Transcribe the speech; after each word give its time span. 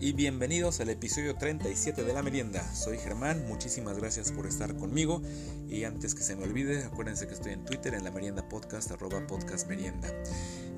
Y 0.00 0.12
bienvenidos 0.12 0.80
al 0.80 0.88
episodio 0.88 1.34
37 1.34 2.02
de 2.02 2.14
La 2.14 2.22
Merienda. 2.22 2.62
Soy 2.74 2.96
Germán, 2.96 3.46
muchísimas 3.46 3.98
gracias 3.98 4.32
por 4.32 4.46
estar 4.46 4.74
conmigo 4.74 5.20
y 5.68 5.84
antes 5.84 6.14
que 6.14 6.22
se 6.22 6.36
me 6.36 6.44
olvide, 6.44 6.84
acuérdense 6.84 7.28
que 7.28 7.34
estoy 7.34 7.52
en 7.52 7.66
Twitter 7.66 7.92
en 7.92 8.02
La 8.02 8.10
Merienda 8.10 8.48
Podcast, 8.48 8.90
arroba 8.92 9.26
podcast 9.26 9.68
merienda. 9.68 10.08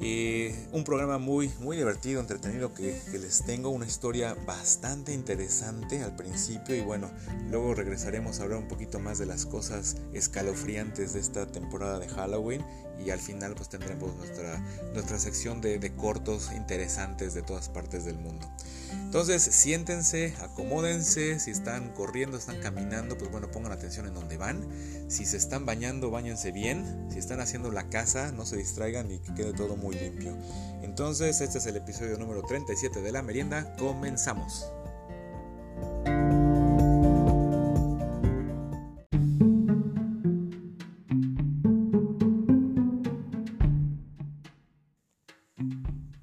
Eh, 0.03 0.55
un 0.73 0.83
programa 0.83 1.19
muy, 1.19 1.51
muy 1.61 1.77
divertido, 1.77 2.21
entretenido 2.21 2.73
que, 2.73 2.99
les 3.13 3.45
tengo 3.45 3.69
una 3.69 3.87
historia 3.87 4.35
bastante 4.47 5.13
interesante 5.13 6.03
al 6.03 6.17
principio 6.17 6.75
y 6.75 6.81
bueno, 6.81 7.11
luego 7.51 7.75
regresaremos 7.75 8.41
a 8.41 8.45
hablar 8.45 8.61
un 8.61 8.69
poquito 8.69 8.99
más 8.99 9.19
de 9.19 9.27
las 9.27 9.45
cosas 9.45 9.97
escalofriantes 10.15 11.13
de 11.13 11.21
esta 11.21 11.53
temporada 11.53 11.99
de 11.99 12.09
Halloween 12.09 12.65
y 13.05 13.11
al 13.11 13.19
final 13.19 13.55
pues 13.55 13.69
tendremos 13.69 14.15
nuestra, 14.17 14.59
nuestra 14.95 15.19
sección 15.19 15.61
de, 15.61 15.79
de 15.79 15.95
cortos 15.95 16.51
interesantes 16.57 17.35
de 17.35 17.43
todas 17.43 17.69
partes 17.69 18.07
del 18.07 18.19
mundo. 18.19 18.49
Entonces 18.93 19.43
siéntense, 19.43 20.35
acomódense, 20.41 21.41
si 21.41 21.51
están 21.51 21.91
corriendo, 21.91 22.37
están 22.37 22.61
caminando, 22.61 23.17
pues 23.19 23.31
bueno, 23.31 23.51
pongan 23.51 23.73
atención 23.73 24.07
en 24.07 24.15
donde 24.15 24.37
van. 24.37 24.67
Si 25.09 25.27
se 25.27 25.37
están 25.37 25.67
bañando, 25.67 26.11
bañense 26.11 26.53
bien. 26.53 27.09
Si 27.11 27.19
están 27.19 27.41
haciendo 27.41 27.71
la 27.71 27.89
casa, 27.89 28.33
no 28.33 28.47
se 28.47 28.57
distraigan 28.57 29.11
y 29.11 29.19
que 29.19 29.35
quede 29.35 29.53
todo 29.53 29.77
muy 29.77 29.90
limpio. 29.95 30.37
Entonces, 30.83 31.41
este 31.41 31.59
es 31.59 31.67
el 31.67 31.77
episodio 31.77 32.19
número 32.19 32.43
37 32.43 33.01
de 33.01 33.13
la 33.13 33.23
merienda. 33.23 33.77
Comenzamos. 33.77 34.67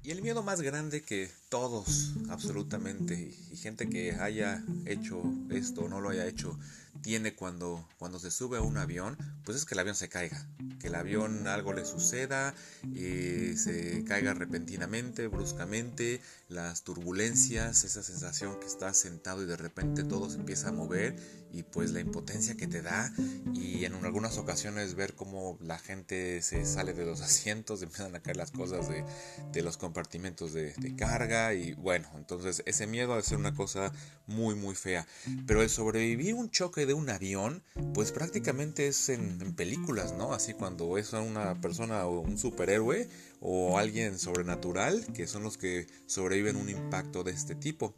Y 0.02 0.10
el 0.10 0.22
miedo 0.22 0.42
más 0.42 0.60
grande 0.62 1.02
que 1.02 1.30
todos, 1.48 2.14
absolutamente, 2.30 3.34
y 3.52 3.56
gente 3.56 3.88
que 3.88 4.12
haya 4.12 4.64
hecho 4.86 5.22
esto 5.50 5.82
o 5.82 5.88
no 5.88 6.00
lo 6.00 6.10
haya 6.10 6.26
hecho, 6.26 6.58
tiene 7.02 7.34
cuando, 7.34 7.86
cuando 7.98 8.18
se 8.18 8.30
sube 8.30 8.58
a 8.58 8.62
un 8.62 8.76
avión, 8.76 9.16
pues 9.44 9.56
es 9.56 9.64
que 9.64 9.74
el 9.74 9.80
avión 9.80 9.94
se 9.94 10.08
caiga, 10.08 10.46
que 10.78 10.88
el 10.88 10.94
avión 10.94 11.46
algo 11.46 11.72
le 11.72 11.84
suceda, 11.84 12.54
y 12.94 13.56
se 13.56 14.04
caiga 14.04 14.34
repentinamente, 14.34 15.26
bruscamente, 15.28 16.20
las 16.48 16.82
turbulencias, 16.82 17.84
esa 17.84 18.02
sensación 18.02 18.58
que 18.58 18.66
estás 18.66 18.96
sentado 18.96 19.42
y 19.42 19.46
de 19.46 19.56
repente 19.56 20.04
todo 20.04 20.30
se 20.30 20.36
empieza 20.36 20.68
a 20.68 20.72
mover 20.72 21.16
y 21.52 21.62
pues 21.62 21.92
la 21.92 22.00
impotencia 22.00 22.56
que 22.56 22.66
te 22.66 22.82
da 22.82 23.12
y 23.54 23.84
en 23.84 23.94
algunas 23.94 24.36
ocasiones 24.36 24.94
ver 24.94 25.14
cómo 25.14 25.58
la 25.62 25.78
gente 25.78 26.42
se 26.42 26.64
sale 26.64 26.92
de 26.92 27.04
los 27.04 27.20
asientos, 27.28 27.82
empiezan 27.82 28.14
a 28.14 28.20
caer 28.20 28.36
las 28.36 28.50
cosas 28.50 28.88
de, 28.88 29.04
de 29.52 29.62
los 29.62 29.76
compartimentos 29.76 30.52
de, 30.52 30.72
de 30.74 30.96
carga 30.96 31.54
y 31.54 31.74
bueno, 31.74 32.08
entonces 32.16 32.62
ese 32.66 32.86
miedo 32.86 33.14
ha 33.14 33.22
ser 33.22 33.38
una 33.38 33.54
cosa 33.54 33.92
muy 34.26 34.54
muy 34.54 34.74
fea, 34.74 35.06
pero 35.46 35.62
el 35.62 35.68
sobrevivir 35.68 36.34
un 36.34 36.50
choque 36.50 36.86
de 36.86 36.94
un 36.94 37.10
avión, 37.10 37.62
pues 37.94 38.12
prácticamente 38.12 38.88
es 38.88 39.08
en, 39.08 39.40
en 39.40 39.54
películas, 39.54 40.12
¿no? 40.12 40.32
Así 40.32 40.54
cuando 40.54 40.67
es 40.98 41.12
una 41.12 41.60
persona 41.60 42.06
o 42.06 42.20
un 42.20 42.38
superhéroe 42.38 43.08
o 43.40 43.78
alguien 43.78 44.18
sobrenatural, 44.18 45.06
que 45.14 45.26
son 45.26 45.42
los 45.42 45.58
que 45.58 45.86
sobreviven 46.06 46.56
un 46.56 46.68
impacto 46.68 47.24
de 47.24 47.32
este 47.32 47.54
tipo. 47.54 47.94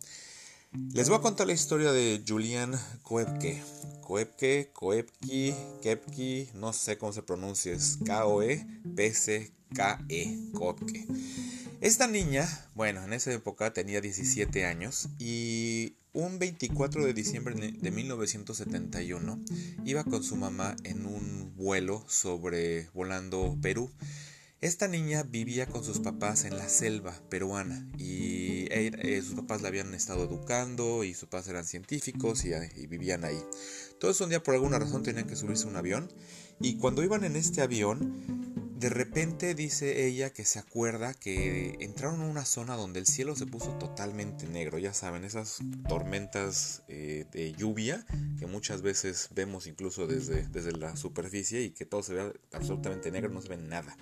Les 0.93 1.09
voy 1.09 1.19
a 1.19 1.21
contar 1.21 1.47
la 1.49 1.53
historia 1.53 1.93
de 1.93 2.23
Julian 2.27 2.79
Koepke. 3.03 3.63
Koepke, 4.03 4.71
Koepke, 4.73 5.55
Kepke, 5.83 6.51
no 6.55 6.73
sé 6.73 6.97
cómo 6.97 7.13
se 7.13 7.23
pronuncia, 7.23 7.73
es 7.73 7.99
K-O-E-P-C-K-E, 8.05 9.49
Koepke. 10.53 11.07
Esta 11.81 12.07
niña, 12.07 12.47
bueno, 12.75 13.03
en 13.03 13.13
esa 13.13 13.33
época 13.33 13.73
tenía 13.73 14.01
17 14.01 14.65
años 14.67 15.09
y 15.19 15.95
un 16.13 16.39
24 16.39 17.05
de 17.05 17.15
diciembre 17.15 17.55
de 17.55 17.91
1971 17.91 19.41
iba 19.85 20.05
con 20.05 20.25
su 20.25 20.37
mamá 20.37 20.75
en 20.85 21.07
un 21.07 21.55
vuelo 21.57 22.05
sobre 22.09 22.89
volando 22.95 23.57
Perú. 23.63 23.91
Esta 24.61 24.89
niña 24.89 25.23
vivía 25.23 25.67
con 25.67 25.85
sus 25.85 26.01
papás 26.01 26.45
en 26.45 26.57
la 26.57 26.69
selva 26.69 27.15
peruana 27.31 27.89
y 27.97 28.67
eh, 28.71 29.23
sus 29.25 29.35
papás 29.35 29.63
la 29.63 29.69
habían 29.69 29.95
estado 29.95 30.25
educando 30.25 31.03
y 31.03 31.15
sus 31.15 31.29
papás 31.29 31.49
eran 31.49 31.65
científicos 31.65 32.45
y, 32.45 32.51
y 32.77 32.87
vivían 32.87 33.25
ahí. 33.25 33.41
Entonces 33.93 34.21
un 34.21 34.29
día 34.29 34.43
por 34.43 34.55
alguna 34.55 34.79
razón 34.79 35.03
tenían 35.03 35.27
que 35.27 35.37
subirse 35.37 35.65
a 35.65 35.69
un 35.69 35.77
avión 35.77 36.13
y 36.61 36.77
cuando 36.77 37.03
iban 37.03 37.25
en 37.25 37.37
este 37.37 37.63
avión 37.63 38.50
de 38.81 38.89
repente 38.89 39.55
dice 39.55 40.07
ella 40.07 40.31
que 40.31 40.47
se 40.47 40.59
acuerda 40.59 41.13
que 41.13 41.77
entraron 41.81 42.23
a 42.23 42.25
una 42.25 42.47
zona 42.47 42.77
donde 42.77 42.99
el 42.99 43.05
cielo 43.05 43.37
se 43.37 43.45
puso 43.45 43.73
totalmente 43.73 44.47
negro. 44.47 44.79
Ya 44.79 44.95
saben, 44.95 45.23
esas 45.25 45.59
tormentas 45.87 46.83
eh, 46.89 47.27
de 47.31 47.53
lluvia 47.53 48.07
que 48.39 48.47
muchas 48.47 48.81
veces 48.81 49.29
vemos 49.35 49.67
incluso 49.67 50.07
desde, 50.07 50.49
desde 50.49 50.73
la 50.73 50.97
superficie 50.97 51.61
y 51.61 51.71
que 51.73 51.85
todo 51.85 52.03
se 52.03 52.15
ve 52.15 52.33
absolutamente 52.55 53.11
negro, 53.11 53.29
no 53.29 53.43
se 53.43 53.51
ve 53.51 53.59
nada. 53.59 53.95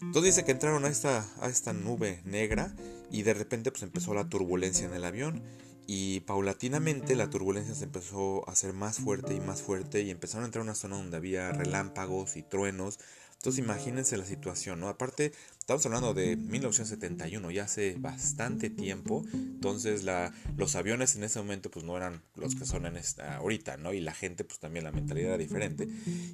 Entonces 0.00 0.34
dice 0.34 0.46
que 0.46 0.52
entraron 0.52 0.86
a 0.86 0.88
esta, 0.88 1.28
a 1.42 1.50
esta 1.50 1.74
nube 1.74 2.22
negra 2.24 2.74
y 3.10 3.24
de 3.24 3.34
repente 3.34 3.70
pues 3.72 3.82
empezó 3.82 4.14
la 4.14 4.30
turbulencia 4.30 4.86
en 4.86 4.94
el 4.94 5.04
avión 5.04 5.42
y 5.86 6.20
paulatinamente 6.20 7.14
la 7.14 7.28
turbulencia 7.28 7.74
se 7.74 7.84
empezó 7.84 8.48
a 8.48 8.52
hacer 8.52 8.72
más 8.72 8.96
fuerte 8.96 9.34
y 9.34 9.40
más 9.40 9.60
fuerte 9.60 10.00
y 10.00 10.10
empezaron 10.10 10.44
a 10.44 10.46
entrar 10.46 10.62
a 10.62 10.64
una 10.64 10.74
zona 10.74 10.96
donde 10.96 11.18
había 11.18 11.52
relámpagos 11.52 12.36
y 12.36 12.42
truenos 12.42 12.98
entonces 13.44 13.62
imagínense 13.62 14.16
la 14.16 14.24
situación, 14.24 14.80
¿no? 14.80 14.88
Aparte, 14.88 15.32
estamos 15.58 15.84
hablando 15.84 16.14
de 16.14 16.36
1971, 16.36 17.50
ya 17.50 17.64
hace 17.64 17.96
bastante 17.98 18.70
tiempo. 18.70 19.22
Entonces 19.32 20.02
los 20.56 20.74
aviones 20.76 21.16
en 21.16 21.24
ese 21.24 21.38
momento 21.40 21.70
pues 21.70 21.84
no 21.84 21.96
eran 21.96 22.22
los 22.36 22.54
que 22.54 22.64
son 22.64 22.86
en 22.86 22.96
esta, 22.96 23.36
ahorita, 23.36 23.76
¿no? 23.76 23.92
Y 23.92 24.00
la 24.00 24.14
gente 24.14 24.44
pues 24.44 24.60
también 24.60 24.84
la 24.84 24.92
mentalidad 24.92 25.28
era 25.28 25.38
diferente. 25.38 25.88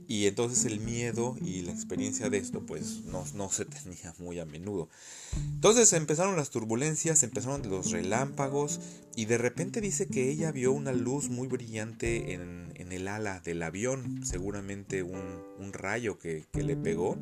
Y 0.06 0.26
entonces 0.26 0.64
el 0.66 0.80
miedo 0.80 1.36
y 1.40 1.62
la 1.62 1.72
experiencia 1.72 2.30
de 2.30 2.38
esto 2.38 2.64
pues 2.64 3.04
no, 3.04 3.24
no 3.34 3.50
se 3.50 3.64
tenía 3.66 4.14
muy 4.18 4.38
a 4.38 4.46
menudo. 4.46 4.88
Entonces 5.34 5.92
empezaron 5.92 6.36
las 6.36 6.50
turbulencias, 6.50 7.24
empezaron 7.24 7.68
los 7.68 7.90
relámpagos 7.90 8.80
y 9.16 9.24
de 9.24 9.38
repente 9.38 9.80
dice 9.80 10.06
que 10.06 10.30
ella 10.30 10.52
vio 10.52 10.70
una 10.70 10.92
luz 10.92 11.28
muy 11.28 11.48
brillante 11.48 12.34
en, 12.34 12.72
en 12.76 12.92
el 12.92 13.08
ala 13.08 13.40
del 13.40 13.62
avión, 13.62 14.24
seguramente 14.24 15.02
un, 15.02 15.49
un 15.60 15.72
rayo 15.72 16.18
que, 16.18 16.46
que 16.52 16.62
le 16.62 16.76
pegó 16.76 17.18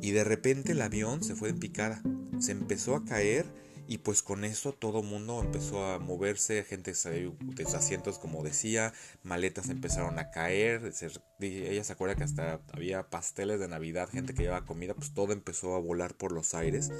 y 0.00 0.12
de 0.12 0.24
repente 0.24 0.72
el 0.72 0.82
avión 0.82 1.22
se 1.22 1.34
fue 1.34 1.48
en 1.48 1.58
picada, 1.58 2.02
se 2.38 2.52
empezó 2.52 2.94
a 2.96 3.04
caer 3.04 3.46
y 3.86 3.98
pues 3.98 4.22
con 4.22 4.44
eso 4.44 4.72
todo 4.72 5.02
mundo 5.02 5.40
empezó 5.42 5.84
a 5.84 5.98
moverse, 5.98 6.64
gente 6.64 6.94
salió 6.94 7.36
de 7.40 7.64
sus 7.64 7.74
asientos 7.74 8.18
como 8.18 8.42
decía, 8.42 8.92
maletas 9.22 9.68
empezaron 9.68 10.18
a 10.18 10.30
caer, 10.30 10.92
se, 10.92 11.10
ella 11.46 11.84
se 11.84 11.92
acuerda 11.92 12.14
que 12.16 12.24
hasta 12.24 12.60
había 12.72 13.08
pasteles 13.10 13.60
de 13.60 13.68
navidad, 13.68 14.08
gente 14.08 14.34
que 14.34 14.42
llevaba 14.42 14.66
comida, 14.66 14.94
pues 14.94 15.12
todo 15.12 15.32
empezó 15.32 15.74
a 15.74 15.80
volar 15.80 16.14
por 16.14 16.32
los 16.32 16.54
aires 16.54 16.90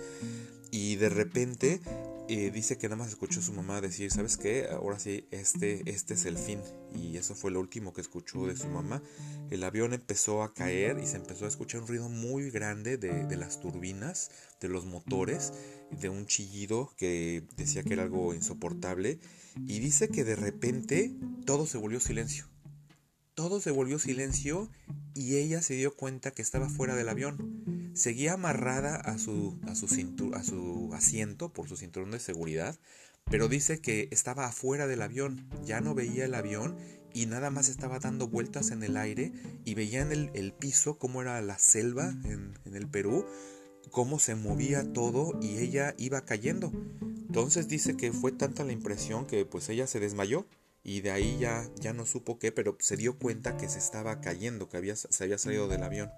y 0.70 0.96
de 0.96 1.08
repente 1.08 1.80
eh, 2.28 2.50
dice 2.50 2.78
que 2.78 2.88
nada 2.88 2.96
más 2.96 3.10
escuchó 3.10 3.38
a 3.38 3.44
su 3.44 3.52
mamá 3.52 3.80
decir, 3.80 4.10
¿sabes 4.10 4.36
qué? 4.36 4.66
Ahora 4.68 4.98
sí, 4.98 5.28
este, 5.30 5.88
este 5.88 6.14
es 6.14 6.24
el 6.24 6.36
fin. 6.36 6.58
Y 6.96 7.16
eso 7.16 7.36
fue 7.36 7.52
lo 7.52 7.60
último 7.60 7.92
que 7.92 8.00
escuchó 8.00 8.48
de 8.48 8.56
su 8.56 8.66
mamá. 8.66 9.00
El 9.50 9.62
avión 9.62 9.92
empezó 9.92 10.42
a 10.42 10.52
caer 10.52 10.98
y 10.98 11.06
se 11.06 11.16
empezó 11.16 11.44
a 11.44 11.48
escuchar 11.48 11.82
un 11.82 11.86
ruido 11.86 12.08
muy 12.08 12.50
grande 12.50 12.96
de, 12.96 13.24
de 13.24 13.36
las 13.36 13.60
turbinas, 13.60 14.32
de 14.60 14.68
los 14.68 14.84
motores, 14.84 15.52
de 15.92 16.08
un 16.08 16.26
chillido 16.26 16.90
que 16.96 17.44
decía 17.56 17.84
que 17.84 17.92
era 17.92 18.02
algo 18.02 18.34
insoportable. 18.34 19.20
Y 19.68 19.78
dice 19.78 20.08
que 20.08 20.24
de 20.24 20.34
repente 20.34 21.14
todo 21.46 21.66
se 21.66 21.78
volvió 21.78 22.00
silencio. 22.00 22.48
Todo 23.34 23.60
se 23.60 23.72
volvió 23.72 23.98
silencio 23.98 24.70
y 25.12 25.36
ella 25.36 25.60
se 25.60 25.74
dio 25.74 25.94
cuenta 25.96 26.30
que 26.30 26.40
estaba 26.40 26.68
fuera 26.68 26.94
del 26.94 27.08
avión. 27.08 27.90
Seguía 27.94 28.34
amarrada 28.34 28.94
a 28.94 29.18
su, 29.18 29.58
a 29.66 29.74
su, 29.74 29.86
a 30.34 30.44
su 30.44 30.90
asiento 30.94 31.52
por 31.52 31.68
su 31.68 31.76
cinturón 31.76 32.12
de 32.12 32.20
seguridad, 32.20 32.78
pero 33.24 33.48
dice 33.48 33.80
que 33.80 34.08
estaba 34.12 34.46
afuera 34.46 34.86
del 34.86 35.02
avión, 35.02 35.48
ya 35.64 35.80
no 35.80 35.94
veía 35.94 36.26
el 36.26 36.34
avión 36.34 36.76
y 37.12 37.26
nada 37.26 37.50
más 37.50 37.68
estaba 37.68 37.98
dando 37.98 38.28
vueltas 38.28 38.70
en 38.70 38.84
el 38.84 38.96
aire 38.96 39.32
y 39.64 39.74
veía 39.74 40.02
en 40.02 40.12
el, 40.12 40.30
el 40.34 40.52
piso 40.52 40.98
cómo 40.98 41.20
era 41.20 41.40
la 41.42 41.58
selva 41.58 42.10
en, 42.24 42.56
en 42.64 42.76
el 42.76 42.86
Perú, 42.88 43.26
cómo 43.90 44.20
se 44.20 44.36
movía 44.36 44.92
todo 44.92 45.36
y 45.42 45.58
ella 45.58 45.96
iba 45.98 46.24
cayendo. 46.24 46.72
Entonces 47.00 47.66
dice 47.66 47.96
que 47.96 48.12
fue 48.12 48.30
tanta 48.30 48.62
la 48.62 48.72
impresión 48.72 49.26
que 49.26 49.44
pues 49.44 49.68
ella 49.68 49.88
se 49.88 49.98
desmayó 49.98 50.46
y 50.84 51.00
de 51.00 51.10
ahí 51.10 51.38
ya, 51.40 51.68
ya 51.80 51.92
no 51.94 52.04
supo 52.04 52.38
qué, 52.38 52.52
pero 52.52 52.76
se 52.78 52.96
dio 52.96 53.18
cuenta 53.18 53.56
que 53.56 53.68
se 53.68 53.78
estaba 53.78 54.20
cayendo, 54.20 54.68
que 54.68 54.76
había, 54.76 54.94
se 54.94 55.24
había 55.24 55.38
salido 55.38 55.66
del 55.66 55.82
avión. 55.82 56.10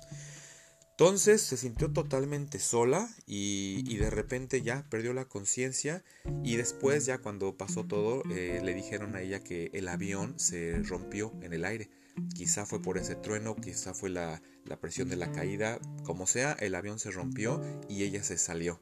Entonces 0.98 1.42
se 1.42 1.58
sintió 1.58 1.92
totalmente 1.92 2.58
sola 2.58 3.08
y, 3.26 3.84
y 3.86 3.98
de 3.98 4.08
repente 4.08 4.62
ya 4.62 4.86
perdió 4.88 5.12
la 5.12 5.26
conciencia 5.26 6.02
y 6.42 6.56
después 6.56 7.04
ya 7.04 7.18
cuando 7.18 7.54
pasó 7.54 7.84
todo 7.84 8.22
eh, 8.30 8.62
le 8.64 8.72
dijeron 8.72 9.14
a 9.14 9.20
ella 9.20 9.40
que 9.40 9.70
el 9.74 9.88
avión 9.88 10.38
se 10.38 10.82
rompió 10.82 11.34
en 11.42 11.52
el 11.52 11.66
aire. 11.66 11.90
Quizá 12.34 12.64
fue 12.64 12.80
por 12.80 12.96
ese 12.96 13.14
trueno, 13.14 13.56
quizá 13.56 13.92
fue 13.92 14.08
la, 14.08 14.40
la 14.64 14.80
presión 14.80 15.10
de 15.10 15.16
la 15.16 15.30
caída, 15.32 15.78
como 16.02 16.26
sea, 16.26 16.52
el 16.52 16.74
avión 16.74 16.98
se 16.98 17.10
rompió 17.10 17.60
y 17.90 18.04
ella 18.04 18.24
se 18.24 18.38
salió. 18.38 18.80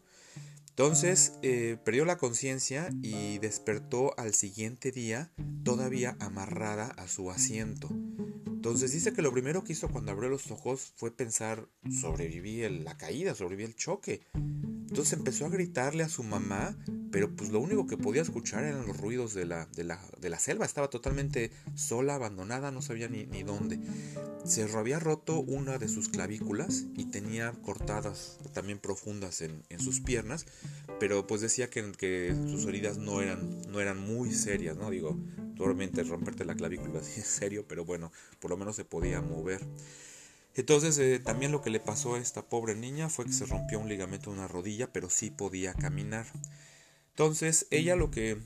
Entonces 0.76 1.34
eh, 1.42 1.78
perdió 1.84 2.04
la 2.04 2.18
conciencia 2.18 2.90
y 3.00 3.38
despertó 3.38 4.12
al 4.18 4.34
siguiente 4.34 4.90
día 4.90 5.30
todavía 5.62 6.16
amarrada 6.18 6.86
a 6.86 7.06
su 7.06 7.30
asiento. 7.30 7.90
Entonces 8.46 8.90
dice 8.90 9.12
que 9.12 9.22
lo 9.22 9.30
primero 9.30 9.62
que 9.62 9.74
hizo 9.74 9.88
cuando 9.88 10.10
abrió 10.10 10.28
los 10.28 10.50
ojos 10.50 10.92
fue 10.96 11.14
pensar, 11.14 11.68
sobreviví 12.00 12.68
la 12.82 12.96
caída, 12.96 13.36
sobreviví 13.36 13.62
el 13.62 13.76
choque. 13.76 14.22
Entonces 14.34 15.12
empezó 15.12 15.46
a 15.46 15.50
gritarle 15.50 16.02
a 16.02 16.08
su 16.08 16.24
mamá, 16.24 16.76
pero 17.14 17.30
pues 17.30 17.50
lo 17.50 17.60
único 17.60 17.86
que 17.86 17.96
podía 17.96 18.22
escuchar 18.22 18.64
eran 18.64 18.88
los 18.88 18.96
ruidos 18.96 19.34
de 19.34 19.44
la, 19.44 19.68
de 19.76 19.84
la, 19.84 20.38
selva. 20.40 20.64
Estaba 20.64 20.90
totalmente 20.90 21.52
sola, 21.76 22.16
abandonada, 22.16 22.72
no 22.72 22.82
sabía 22.82 23.06
ni, 23.06 23.24
ni 23.26 23.44
dónde. 23.44 23.78
Se 24.44 24.64
había 24.64 24.98
roto 24.98 25.38
una 25.38 25.78
de 25.78 25.86
sus 25.88 26.08
clavículas 26.08 26.86
y 26.96 27.04
tenía 27.04 27.52
cortadas 27.62 28.38
también 28.52 28.80
profundas 28.80 29.42
en, 29.42 29.62
en 29.68 29.78
sus 29.78 30.00
piernas 30.00 30.44
pero 30.98 31.26
pues 31.26 31.40
decía 31.40 31.70
que, 31.70 31.92
que, 31.92 32.34
sus 32.48 32.66
heridas 32.66 32.98
no 32.98 33.20
eran, 33.20 33.62
no 33.70 33.80
eran 33.80 33.98
muy 33.98 34.32
serias, 34.32 34.76
¿no? 34.76 34.90
Digo, 34.90 35.16
probablemente 35.56 36.02
romperte 36.02 36.44
la 36.44 36.54
clavícula 36.54 37.02
sí 37.02 37.20
es 37.20 37.26
serio, 37.26 37.64
pero 37.68 37.84
bueno, 37.84 38.12
por 38.40 38.50
lo 38.50 38.56
menos 38.56 38.76
se 38.76 38.84
podía 38.84 39.20
mover. 39.20 39.60
Entonces 40.54 40.96
eh, 40.98 41.18
también 41.18 41.52
lo 41.52 41.62
que 41.62 41.70
le 41.70 41.80
pasó 41.80 42.14
a 42.14 42.18
esta 42.18 42.42
pobre 42.42 42.74
niña 42.74 43.08
fue 43.08 43.24
que 43.24 43.32
se 43.32 43.46
rompió 43.46 43.78
un 43.80 43.88
ligamento 43.88 44.30
de 44.30 44.36
una 44.36 44.48
rodilla, 44.48 44.92
pero 44.92 45.10
sí 45.10 45.30
podía 45.30 45.74
caminar. 45.74 46.26
Entonces 47.14 47.68
ella 47.70 47.94
lo 47.94 48.10
que, 48.10 48.38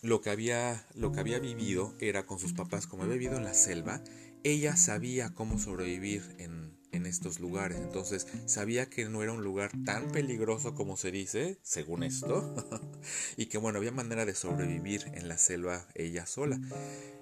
lo 0.00 0.22
que, 0.22 0.30
había, 0.30 0.86
lo 0.94 1.12
que 1.12 1.20
había 1.20 1.38
vivido 1.38 1.94
era 2.00 2.24
con 2.24 2.38
sus 2.38 2.54
papás, 2.54 2.86
como 2.86 3.02
había 3.02 3.16
vivido 3.16 3.36
en 3.36 3.44
la 3.44 3.52
selva, 3.52 4.02
ella 4.44 4.76
sabía 4.76 5.34
cómo 5.34 5.58
sobrevivir 5.58 6.34
en, 6.38 6.61
en 6.92 7.06
estos 7.06 7.40
lugares. 7.40 7.78
Entonces 7.78 8.26
sabía 8.46 8.86
que 8.86 9.08
no 9.08 9.22
era 9.22 9.32
un 9.32 9.42
lugar 9.42 9.72
tan 9.84 10.10
peligroso 10.12 10.74
como 10.74 10.96
se 10.96 11.10
dice, 11.10 11.58
según 11.62 12.02
esto, 12.02 12.54
y 13.36 13.46
que 13.46 13.58
bueno, 13.58 13.78
había 13.78 13.90
manera 13.90 14.24
de 14.24 14.34
sobrevivir 14.34 15.10
en 15.14 15.28
la 15.28 15.38
selva 15.38 15.86
ella 15.94 16.26
sola. 16.26 16.60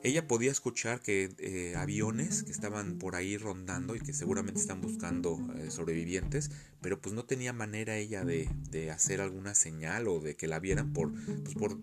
Ella 0.03 0.27
podía 0.27 0.51
escuchar 0.51 1.01
que 1.01 1.35
eh, 1.39 1.75
aviones 1.77 2.43
que 2.43 2.51
estaban 2.51 2.99
por 2.99 3.17
ahí 3.17 3.37
rondando 3.37 3.95
y 3.95 4.01
que 4.01 4.15
seguramente 4.15 4.61
están 4.61 4.81
buscando 4.81 5.39
eh, 5.57 5.71
sobrevivientes, 5.71 6.51
pero 6.81 7.01
pues 7.01 7.15
no 7.15 7.25
tenía 7.25 7.53
manera 7.53 7.97
ella 7.99 8.25
de, 8.25 8.49
de, 8.71 8.91
hacer 8.91 9.21
alguna 9.21 9.55
señal 9.55 10.09
o 10.09 10.21
de 10.21 10.37
que 10.37 10.49
la 10.49 10.59
vieran 10.59 10.95
por, 10.95 11.13
pues, 11.43 11.55
por 11.55 11.79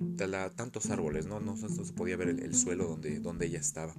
tantos 0.55 0.89
árboles, 0.89 1.27
¿no? 1.27 1.39
No, 1.39 1.55
se 1.57 1.93
podía 1.93 2.17
ver 2.17 2.29
el, 2.29 2.55
suelo 2.55 2.87
donde, 2.87 3.19
donde 3.19 3.45
ella 3.45 3.59
estaba. 3.59 3.93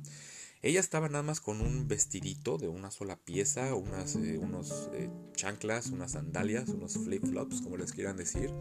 Ella 0.61 0.81
estaba 0.81 1.09
nada 1.09 1.23
más 1.23 1.41
con 1.41 1.61
un 1.61 1.87
vestidito 1.87 2.59
de 2.59 2.69
una 2.69 2.91
sola 2.91 3.17
pieza, 3.17 3.75
unas, 3.75 4.17
eh, 4.17 4.39
unos 4.39 4.91
eh, 4.93 5.09
chanclas, 5.37 5.87
unas 5.91 6.13
sandalias, 6.13 6.69
unos 6.71 6.99
flip-flops, 6.99 7.63
como 7.63 7.77
les 7.77 7.93
quieran 7.93 8.17
decir. 8.17 8.53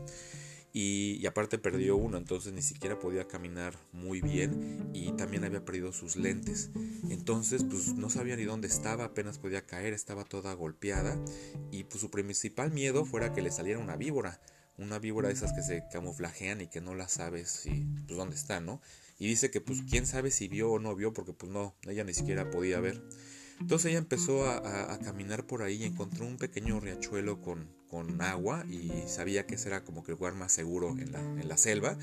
Y, 0.74 1.26
aparte 1.26 1.58
perdió 1.58 1.96
uno, 1.96 2.18
entonces 2.18 2.54
ni 2.54 2.62
siquiera 2.62 3.00
podía 3.00 3.28
caminar 3.28 3.74
muy 3.94 4.22
bien 4.22 4.92
y 4.94 5.12
también 5.14 5.44
había 5.44 5.66
perdido 5.66 5.92
sus 5.92 6.18
lentes. 6.18 6.70
Entonces 7.10 7.64
pues 7.64 7.96
no 7.96 8.12
sabía 8.12 8.36
ni 8.36 8.44
dónde 8.44 8.68
estaba, 8.68 9.06
apenas 9.06 9.40
podía 9.40 9.66
caer, 9.66 9.94
estaba 9.94 10.24
toda 10.24 10.54
golpeada 10.54 11.20
y 11.72 11.86
pues 11.86 12.02
su 12.02 12.12
principal 12.12 12.72
miedo 12.72 13.06
fuera 13.06 13.34
que 13.34 13.42
le 13.42 13.50
saliera 13.50 13.80
una 13.80 13.96
víbora, 13.96 14.40
una 14.78 15.00
víbora 15.00 15.30
de 15.30 15.34
esas 15.34 15.54
que 15.54 15.64
se 15.64 15.84
camuflajean 15.92 16.62
y 16.62 16.68
que 16.68 16.82
no 16.82 16.94
la 16.94 17.08
sabes 17.08 17.50
si, 17.50 17.88
pues 18.06 18.16
dónde 18.16 18.36
está, 18.36 18.60
¿no? 18.60 18.80
Y 19.20 19.28
dice 19.28 19.50
que 19.50 19.62
pues 19.62 19.82
quién 19.90 20.06
sabe 20.06 20.32
si 20.32 20.48
vio 20.48 20.72
o 20.72 20.80
no 20.80 20.96
vio 20.96 21.14
porque 21.14 21.34
pues 21.34 21.52
no, 21.52 21.76
ella 21.88 22.04
ni 22.04 22.14
siquiera 22.14 22.50
podía 22.52 22.80
ver. 22.80 23.02
Entonces 23.60 23.90
ella 23.90 23.98
empezó 23.98 24.46
a, 24.46 25.00
caminar 25.00 25.46
por 25.46 25.64
ahí 25.64 25.82
y 25.82 25.84
encontró 25.86 26.26
un 26.26 26.38
pequeño 26.38 26.80
riachuelo 26.80 27.42
con, 27.42 27.68
con, 27.88 28.22
agua 28.22 28.64
y 28.70 28.92
sabía 29.08 29.48
que 29.48 29.56
ese 29.56 29.70
era 29.70 29.84
como 29.84 30.04
que 30.04 30.12
el 30.12 30.18
lugar 30.18 30.36
más 30.36 30.52
seguro 30.52 30.92
en 30.92 31.12
la, 31.12 31.20
en 31.20 31.48
la 31.48 31.58
selva. 31.58 31.98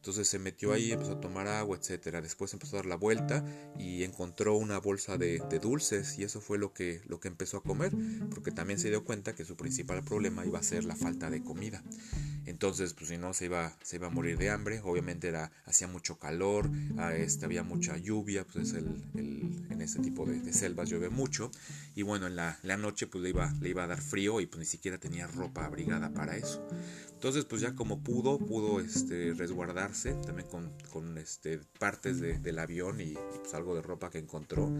Entonces 0.00 0.28
se 0.28 0.38
metió 0.38 0.72
ahí, 0.72 0.92
empezó 0.92 1.12
a 1.12 1.20
tomar 1.20 1.46
agua, 1.46 1.76
etcétera. 1.76 2.22
Después 2.22 2.54
empezó 2.54 2.76
a 2.76 2.78
dar 2.78 2.86
la 2.86 2.96
vuelta 2.96 3.44
y 3.78 4.02
encontró 4.02 4.56
una 4.56 4.78
bolsa 4.78 5.18
de, 5.18 5.42
de, 5.50 5.58
dulces 5.58 6.18
y 6.18 6.22
eso 6.22 6.40
fue 6.40 6.56
lo 6.56 6.72
que, 6.72 7.02
lo 7.06 7.20
que 7.20 7.28
empezó 7.28 7.58
a 7.58 7.62
comer, 7.62 7.92
porque 8.30 8.50
también 8.50 8.78
se 8.78 8.88
dio 8.88 9.04
cuenta 9.04 9.34
que 9.34 9.44
su 9.44 9.56
principal 9.56 10.02
problema 10.02 10.46
iba 10.46 10.58
a 10.58 10.62
ser 10.62 10.84
la 10.84 10.96
falta 10.96 11.28
de 11.28 11.42
comida. 11.42 11.84
Entonces, 12.46 12.94
pues 12.94 13.10
si 13.10 13.18
no, 13.18 13.34
se 13.34 13.44
iba, 13.44 13.76
se 13.82 13.96
iba 13.96 14.06
a 14.06 14.10
morir 14.10 14.38
de 14.38 14.50
hambre. 14.50 14.80
Obviamente 14.82 15.28
era, 15.28 15.52
hacía 15.66 15.86
mucho 15.86 16.18
calor, 16.18 16.70
ah, 16.96 17.14
este, 17.14 17.44
había 17.44 17.62
mucha 17.62 17.96
lluvia, 17.98 18.44
pues 18.44 18.68
es 18.68 18.74
el, 18.74 19.66
en 19.70 19.82
ese 19.82 20.00
tipo 20.00 20.26
de, 20.26 20.52
selvas 20.52 20.88
llueve 20.88 21.10
mucho. 21.10 21.50
Y 21.94 22.02
bueno, 22.02 22.26
en 22.26 22.36
la, 22.36 22.58
la, 22.62 22.76
noche 22.76 23.06
pues 23.06 23.22
le 23.22 23.30
iba, 23.30 23.52
le 23.60 23.68
iba 23.68 23.84
a 23.84 23.86
dar 23.86 24.00
frío 24.00 24.40
y 24.40 24.46
pues 24.46 24.60
ni 24.60 24.66
siquiera 24.66 24.98
tenía 24.98 25.26
ropa 25.26 25.66
abrigada 25.66 26.12
para 26.12 26.36
eso. 26.36 26.66
Entonces, 27.12 27.44
pues 27.44 27.60
ya 27.60 27.74
como 27.74 28.02
pudo, 28.02 28.38
pudo 28.38 28.80
este, 28.80 29.34
también 30.24 30.48
con, 30.48 30.72
con 30.92 31.18
este, 31.18 31.60
partes 31.78 32.20
de, 32.20 32.38
del 32.38 32.58
avión 32.58 33.00
y, 33.00 33.12
y, 33.12 33.18
pues 33.38 33.54
algo 33.54 33.74
de 33.74 33.82
ropa 33.82 34.10
que 34.10 34.18
encontró. 34.18 34.70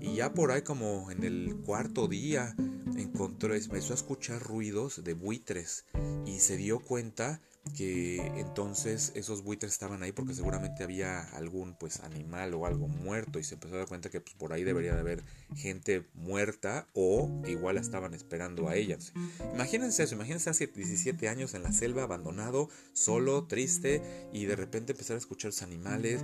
Y 0.00 0.14
ya 0.16 0.32
por 0.32 0.50
ahí 0.50 0.62
como 0.62 1.10
en 1.10 1.24
el 1.24 1.56
cuarto 1.64 2.08
día 2.08 2.54
encontró, 2.96 3.54
empezó 3.54 3.92
a 3.92 3.96
escuchar 3.96 4.42
ruidos 4.42 5.04
de 5.04 5.14
buitres 5.14 5.84
y 6.24 6.40
se 6.40 6.56
dio 6.56 6.80
cuenta 6.80 7.40
que 7.74 8.18
entonces 8.36 9.12
esos 9.14 9.42
buitres 9.42 9.72
estaban 9.72 10.02
ahí 10.02 10.12
porque 10.12 10.34
seguramente 10.34 10.84
había 10.84 11.20
algún 11.36 11.74
pues 11.74 12.00
animal 12.00 12.54
o 12.54 12.66
algo 12.66 12.88
muerto 12.88 13.38
y 13.38 13.44
se 13.44 13.54
empezó 13.54 13.74
a 13.74 13.78
dar 13.78 13.88
cuenta 13.88 14.10
que 14.10 14.20
pues, 14.20 14.34
por 14.34 14.52
ahí 14.52 14.64
debería 14.64 14.94
de 14.94 15.00
haber 15.00 15.24
gente 15.54 16.06
muerta 16.14 16.86
o 16.92 17.42
igual 17.46 17.78
estaban 17.78 18.14
esperando 18.14 18.68
a 18.68 18.76
ellas. 18.76 19.12
Imagínense 19.54 20.02
eso, 20.02 20.14
imagínense 20.14 20.50
hace 20.50 20.66
17 20.66 21.28
años 21.28 21.54
en 21.54 21.62
la 21.62 21.72
selva 21.72 22.02
abandonado, 22.02 22.68
solo, 22.92 23.44
triste 23.44 24.02
y 24.32 24.44
de 24.44 24.56
repente 24.56 24.92
empezar 24.92 25.14
a 25.14 25.18
escuchar 25.18 25.46
animales, 25.62 26.22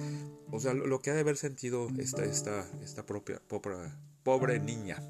o 0.51 0.61
sea, 0.61 0.75
lo, 0.75 1.01
que 1.01 1.11
ha 1.11 1.15
de 1.15 1.21
haber 1.21 1.37
sentido 1.37 1.89
esta, 1.99 2.25
esta, 2.25 2.67
esta 2.83 3.07
propia, 3.07 3.41
pobre 4.23 4.61
niña. 4.61 5.01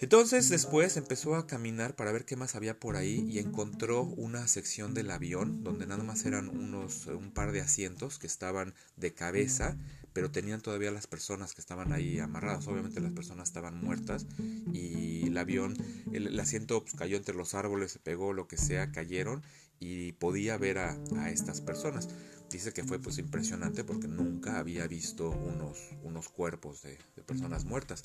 Entonces 0.00 0.48
después 0.48 0.96
empezó 0.96 1.36
a 1.36 1.46
caminar 1.46 1.94
para 1.94 2.10
ver 2.10 2.24
qué 2.24 2.34
más 2.34 2.56
había 2.56 2.78
por 2.80 2.96
ahí 2.96 3.26
y 3.30 3.38
encontró 3.38 4.02
una 4.02 4.48
sección 4.48 4.92
del 4.92 5.10
avión 5.10 5.62
donde 5.62 5.86
nada 5.86 6.02
más 6.02 6.24
eran 6.26 6.48
unos 6.48 7.06
un 7.06 7.30
par 7.30 7.52
de 7.52 7.60
asientos 7.60 8.18
que 8.18 8.26
estaban 8.26 8.74
de 8.96 9.14
cabeza, 9.14 9.76
pero 10.12 10.32
tenían 10.32 10.60
todavía 10.60 10.90
las 10.90 11.06
personas 11.06 11.54
que 11.54 11.60
estaban 11.60 11.92
ahí 11.92 12.18
amarradas. 12.18 12.66
Obviamente 12.66 13.00
las 13.00 13.12
personas 13.12 13.48
estaban 13.48 13.80
muertas 13.80 14.26
y 14.72 15.28
el 15.28 15.38
avión, 15.38 15.76
el, 16.12 16.38
asiento 16.40 16.82
pues, 16.82 16.94
cayó 16.94 17.16
entre 17.16 17.36
los 17.36 17.54
árboles, 17.54 17.92
se 17.92 18.00
pegó, 18.00 18.32
lo 18.32 18.48
que 18.48 18.56
sea, 18.56 18.90
cayeron 18.90 19.42
y 19.78 20.12
podía 20.12 20.56
ver 20.56 20.78
a 20.78 21.30
estas 21.30 21.60
personas 21.60 22.08
dice 22.50 22.72
que 22.72 22.84
fue 22.84 22.98
pues 22.98 23.18
impresionante 23.18 23.84
porque 23.84 24.08
nunca 24.08 24.58
había 24.58 24.86
visto 24.86 25.30
unos, 25.30 25.78
unos 26.02 26.28
cuerpos 26.28 26.82
de, 26.82 26.98
personas 27.26 27.64
muertas. 27.64 28.04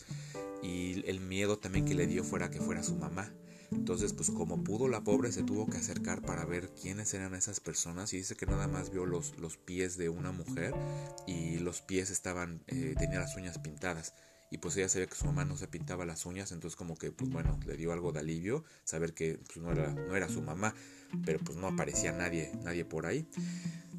Y 0.64 1.08
el 1.08 1.20
miedo 1.20 1.58
también 1.60 1.86
que 1.86 1.96
le 1.96 2.08
dio 2.08 2.24
fuera 2.24 2.50
que 2.50 2.60
fuera 2.60 2.84
su 2.84 2.96
mamá. 2.96 3.32
Entonces, 3.72 4.14
pues 4.14 4.32
como 4.32 4.64
pudo, 4.64 4.88
la 4.88 5.04
pobre 5.04 5.32
se 5.32 5.44
tuvo 5.44 5.68
que 5.68 5.78
acercar 5.78 6.24
para 6.24 6.44
ver 6.46 6.70
quiénes 6.74 7.14
eran 7.14 7.36
esas 7.36 7.60
personas. 7.60 8.14
Y 8.14 8.18
dice 8.18 8.36
que 8.36 8.46
nada 8.46 8.68
más 8.68 8.92
vio 8.92 9.06
los, 9.06 9.38
los 9.38 9.58
pies 9.58 9.98
de 9.98 10.10
una 10.10 10.32
mujer 10.32 10.74
y 11.28 11.60
los 11.60 11.82
pies 11.82 12.10
estaban, 12.10 12.64
eh, 12.68 12.96
tenía 12.98 13.20
las 13.20 13.36
uñas 13.36 13.60
pintadas. 13.60 14.14
Y 14.52 14.58
pues 14.58 14.76
ella 14.78 14.90
sabía 14.90 15.08
que 15.08 15.16
su 15.16 15.26
mamá 15.26 15.46
no 15.46 15.58
se 15.58 15.68
pintaba 15.68 16.06
las 16.06 16.26
uñas, 16.26 16.52
entonces 16.52 16.76
como 16.76 16.98
que 16.98 17.12
pues 17.12 17.30
bueno, 17.30 17.60
le 17.68 17.78
dio 17.78 17.94
algo 17.94 18.12
de 18.12 18.22
alivio 18.22 18.64
saber 18.84 19.14
que 19.14 19.40
pues, 19.46 19.58
no, 19.58 19.72
era, 19.72 19.94
no 19.94 20.16
era 20.16 20.28
su 20.28 20.42
mamá, 20.42 20.74
pero 21.26 21.40
pues 21.40 21.58
no 21.58 21.68
aparecía 21.68 22.12
nadie, 22.12 22.52
nadie 22.64 22.86
por 22.86 23.06
ahí. 23.06 23.28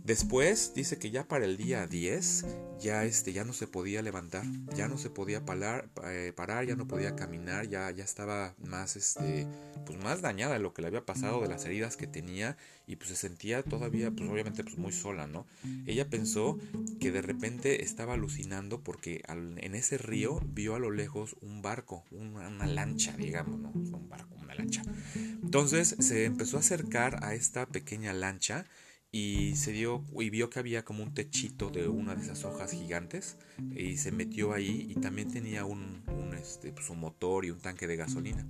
Después 0.04 0.72
dice 0.74 0.98
que 0.98 1.10
ya 1.10 1.28
para 1.28 1.44
el 1.44 1.56
día 1.56 1.86
10 1.86 2.46
ya, 2.80 3.04
este, 3.04 3.32
ya 3.32 3.44
no 3.44 3.52
se 3.52 3.66
podía 3.66 4.00
levantar, 4.02 4.44
ya 4.74 4.88
no 4.88 4.96
se 4.96 5.10
podía 5.10 5.44
parar, 5.44 5.90
eh, 6.04 6.32
parar 6.34 6.66
ya 6.66 6.74
no 6.74 6.88
podía 6.88 7.14
caminar, 7.14 7.68
ya, 7.68 7.90
ya 7.90 8.02
estaba 8.02 8.54
más, 8.58 8.96
este, 8.96 9.46
pues 9.86 10.02
más 10.02 10.22
dañada 10.22 10.54
de 10.54 10.60
lo 10.60 10.72
que 10.72 10.82
le 10.82 10.88
había 10.88 11.04
pasado, 11.04 11.42
de 11.42 11.48
las 11.48 11.64
heridas 11.66 11.96
que 11.96 12.06
tenía 12.06 12.56
y 12.86 12.96
pues 12.96 13.10
se 13.10 13.16
sentía 13.16 13.62
todavía, 13.62 14.10
pues 14.10 14.28
obviamente 14.28 14.64
pues 14.64 14.78
muy 14.78 14.92
sola, 14.92 15.26
¿no? 15.26 15.46
Ella 15.86 16.08
pensó 16.08 16.58
que 16.98 17.12
de 17.12 17.22
repente 17.22 17.84
estaba 17.84 18.14
alucinando 18.14 18.82
porque 18.82 19.22
en 19.28 19.74
ese 19.74 19.98
río 19.98 20.40
vio 20.44 20.74
a 20.74 20.80
lo 20.80 20.90
lejos 20.90 21.36
un 21.42 21.62
barco, 21.62 22.04
una, 22.10 22.48
una 22.48 22.66
lancha, 22.66 23.14
digamos, 23.16 23.60
¿no? 23.60 23.70
Un 23.70 24.08
barco, 24.08 24.34
una 24.40 24.54
lancha. 24.54 24.82
Entonces 25.14 25.94
se 25.98 26.24
empezó 26.24 26.56
a 26.56 26.60
acercar 26.60 26.99
a 27.00 27.34
esta 27.34 27.66
pequeña 27.66 28.12
lancha 28.12 28.66
y 29.12 29.56
se 29.56 29.72
dio 29.72 30.04
y 30.18 30.30
vio 30.30 30.50
que 30.50 30.60
había 30.60 30.84
como 30.84 31.02
un 31.02 31.14
techito 31.14 31.70
de 31.70 31.88
una 31.88 32.14
de 32.14 32.22
esas 32.22 32.44
hojas 32.44 32.70
gigantes 32.70 33.36
y 33.74 33.96
se 33.96 34.12
metió 34.12 34.52
ahí 34.52 34.86
y 34.88 35.00
también 35.00 35.32
tenía 35.32 35.64
un, 35.64 36.04
este, 36.40 36.72
pues 36.72 36.90
un 36.90 37.00
motor 37.00 37.44
y 37.44 37.50
un 37.50 37.58
tanque 37.58 37.88
de 37.88 37.96
gasolina. 37.96 38.46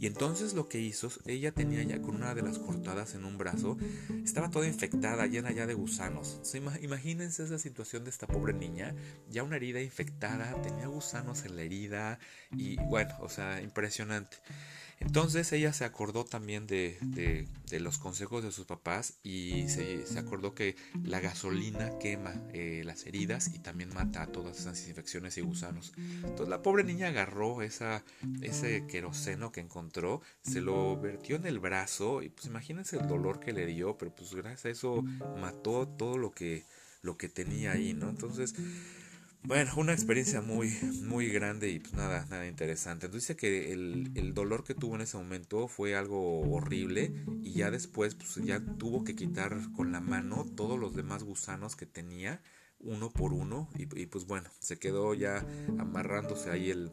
Y 0.00 0.06
entonces 0.06 0.54
lo 0.54 0.68
que 0.68 0.80
hizo 0.80 1.10
ella 1.26 1.52
tenía 1.52 1.82
ya 1.84 2.02
con 2.02 2.16
una 2.16 2.34
de 2.34 2.42
las 2.42 2.58
cortadas 2.58 3.14
en 3.14 3.24
un 3.24 3.38
brazo 3.38 3.76
estaba 4.24 4.50
toda 4.50 4.66
infectada 4.66 5.26
llena 5.26 5.52
ya 5.52 5.66
de 5.66 5.74
gusanos. 5.74 6.40
Imagínense 6.82 7.44
esa 7.44 7.58
situación 7.58 8.02
de 8.02 8.10
esta 8.10 8.26
pobre 8.26 8.52
niña 8.52 8.94
ya 9.28 9.44
una 9.44 9.56
herida 9.56 9.80
infectada 9.80 10.60
tenía 10.62 10.88
gusanos 10.88 11.44
en 11.44 11.54
la 11.54 11.62
herida 11.62 12.18
y 12.56 12.76
bueno 12.76 13.14
o 13.20 13.28
sea 13.28 13.62
impresionante 13.62 14.38
Entonces 15.00 15.50
ella 15.52 15.72
se 15.72 15.84
acordó 15.84 16.24
también 16.24 16.66
de, 16.66 16.98
de, 17.00 17.80
los 17.80 17.98
consejos 17.98 18.44
de 18.44 18.52
sus 18.52 18.66
papás 18.66 19.14
y 19.22 19.66
se, 19.68 20.06
se 20.06 20.18
acordó 20.18 20.54
que 20.54 20.76
la 21.02 21.20
gasolina 21.20 21.98
quema 21.98 22.34
eh, 22.52 22.82
las 22.84 23.06
heridas 23.06 23.50
y 23.54 23.58
también 23.58 23.92
mata 23.94 24.22
a 24.22 24.26
todas 24.26 24.60
esas 24.60 24.86
infecciones 24.86 25.38
y 25.38 25.40
gusanos. 25.40 25.94
Entonces 25.96 26.48
la 26.48 26.62
pobre 26.62 26.84
niña 26.84 27.08
agarró 27.08 27.62
esa, 27.62 28.04
ese 28.42 28.86
queroseno 28.86 29.50
que 29.52 29.60
encontró, 29.60 30.20
se 30.42 30.60
lo 30.60 31.00
vertió 31.00 31.36
en 31.36 31.46
el 31.46 31.58
brazo 31.58 32.22
y 32.22 32.28
pues 32.28 32.46
imagínense 32.46 32.98
el 32.98 33.08
dolor 33.08 33.40
que 33.40 33.54
le 33.54 33.66
dio, 33.66 33.96
pero 33.96 34.14
pues 34.14 34.34
gracias 34.34 34.66
a 34.66 34.68
eso 34.68 35.02
mató 35.40 35.88
todo 35.88 36.18
lo 36.18 36.30
que, 36.30 36.66
lo 37.00 37.16
que 37.16 37.28
tenía 37.28 37.72
ahí, 37.72 37.94
¿no? 37.94 38.10
Entonces... 38.10 38.54
Bueno, 39.42 39.72
una 39.78 39.92
experiencia 39.92 40.42
muy, 40.42 40.70
muy 41.02 41.28
grande 41.28 41.70
y 41.70 41.78
pues 41.78 41.94
nada, 41.94 42.26
nada 42.30 42.46
interesante. 42.46 43.06
Entonces 43.06 43.28
dice 43.28 43.36
que 43.36 43.72
el, 43.72 44.12
el, 44.14 44.34
dolor 44.34 44.64
que 44.64 44.74
tuvo 44.74 44.96
en 44.96 45.00
ese 45.00 45.16
momento 45.16 45.66
fue 45.66 45.96
algo 45.96 46.40
horrible 46.52 47.14
y 47.42 47.52
ya 47.52 47.70
después 47.70 48.14
pues 48.14 48.34
ya 48.44 48.60
tuvo 48.78 49.02
que 49.02 49.16
quitar 49.16 49.56
con 49.72 49.92
la 49.92 50.00
mano 50.00 50.44
todos 50.56 50.78
los 50.78 50.94
demás 50.94 51.24
gusanos 51.24 51.74
que 51.74 51.86
tenía 51.86 52.42
uno 52.80 53.10
por 53.10 53.32
uno 53.32 53.68
y, 53.76 53.82
y 54.00 54.06
pues 54.06 54.26
bueno, 54.26 54.50
se 54.58 54.78
quedó 54.78 55.14
ya 55.14 55.44
amarrándose 55.78 56.50
ahí 56.50 56.70
el, 56.70 56.92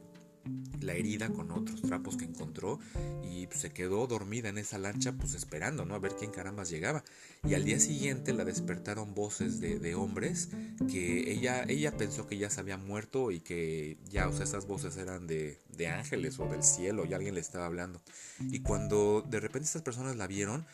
la 0.81 0.93
herida 0.93 1.29
con 1.29 1.51
otros 1.51 1.81
trapos 1.81 2.17
que 2.17 2.25
encontró 2.25 2.79
y 3.23 3.47
pues, 3.47 3.61
se 3.61 3.71
quedó 3.71 4.07
dormida 4.07 4.49
en 4.49 4.57
esa 4.57 4.77
lancha 4.77 5.13
pues 5.13 5.33
esperando, 5.33 5.85
¿no? 5.85 5.95
A 5.95 5.99
ver 5.99 6.15
quién 6.17 6.31
carambas 6.31 6.69
llegaba. 6.69 7.03
Y 7.47 7.53
al 7.53 7.63
día 7.63 7.79
siguiente 7.79 8.33
la 8.33 8.45
despertaron 8.45 9.13
voces 9.13 9.59
de, 9.59 9.95
hombres 9.95 10.49
que 10.91 11.31
ella, 11.31 11.63
ella 11.67 11.95
pensó 11.95 12.27
que 12.27 12.37
ya 12.37 12.49
se 12.49 12.59
había 12.59 12.77
muerto 12.77 13.31
y 13.31 13.39
que 13.39 13.97
ya, 14.09 14.27
o 14.27 14.33
sea, 14.33 14.43
esas 14.43 14.67
voces 14.67 14.97
eran 14.97 15.27
de, 15.27 15.59
de 15.77 15.87
ángeles 15.87 16.39
o 16.39 16.47
del 16.47 16.63
cielo 16.63 17.05
y 17.05 17.13
alguien 17.13 17.35
le 17.35 17.41
estaba 17.41 17.65
hablando. 17.65 18.01
Y 18.39 18.59
cuando 18.59 19.23
de 19.27 19.39
repente 19.39 19.65
estas 19.65 19.81
personas 19.81 20.15
la 20.15 20.27
vieron, 20.27 20.65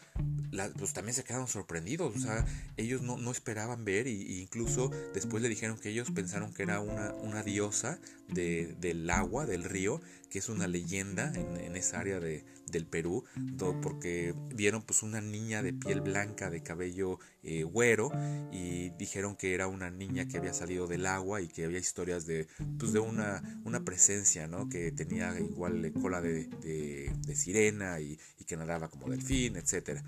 pues 0.78 0.94
también 0.94 1.14
se 1.14 1.24
quedaron 1.24 1.48
sorprendidos, 1.48 2.16
o 2.16 2.20
sea, 2.20 2.46
ellos 2.78 3.02
no, 3.02 3.18
no 3.18 3.32
esperaban 3.32 3.86
ver 3.86 4.08
y, 4.08 4.42
incluso 4.42 4.90
después 5.14 5.42
le 5.44 5.50
dijeron 5.50 5.78
que 5.78 5.90
ellos 5.90 6.12
pensaron 6.12 6.54
que 6.54 6.64
era 6.64 6.80
una, 6.80 7.14
una 7.14 7.44
diosa 7.44 8.00
de, 8.28 8.76
del 8.80 9.10
agua, 9.10 9.46
del 9.46 9.64
río, 9.64 10.02
que 10.30 10.40
es 10.40 10.50
una 10.50 10.68
leyenda 10.68 11.32
en, 11.36 11.76
esa 11.76 12.00
área 12.00 12.20
de, 12.20 12.44
del 12.74 12.86
Perú, 12.86 13.24
porque 13.82 14.36
vieron 14.54 14.82
pues 14.82 15.04
una 15.04 15.22
niña 15.22 15.64
de 15.64 15.72
piel 15.72 16.02
blanca, 16.02 16.50
de 16.50 16.62
cabello 16.62 17.20
eh, 17.44 17.64
güero, 17.64 18.12
y 18.52 18.90
dijeron 18.98 19.38
que 19.38 19.54
era 19.54 19.68
una 19.68 19.90
niña 19.90 20.28
que 20.28 20.38
había 20.38 20.54
salido 20.54 20.88
del 20.88 21.06
agua 21.06 21.40
y 21.40 21.48
que 21.48 21.64
había 21.64 21.80
historias 21.80 22.26
de, 22.26 22.48
pues, 22.78 22.92
de 22.92 23.00
una, 23.00 23.62
una 23.64 23.86
presencia, 23.86 24.48
¿no? 24.48 24.68
Que 24.68 24.92
tenía 24.92 25.40
igual 25.40 25.94
cola 26.02 26.20
de, 26.22 26.48
de, 26.48 27.36
sirena 27.36 28.00
y, 28.00 28.20
y, 28.40 28.46
que 28.46 28.58
nadaba 28.58 28.90
como 28.90 29.10
delfín, 29.10 29.56
etcétera. 29.56 30.04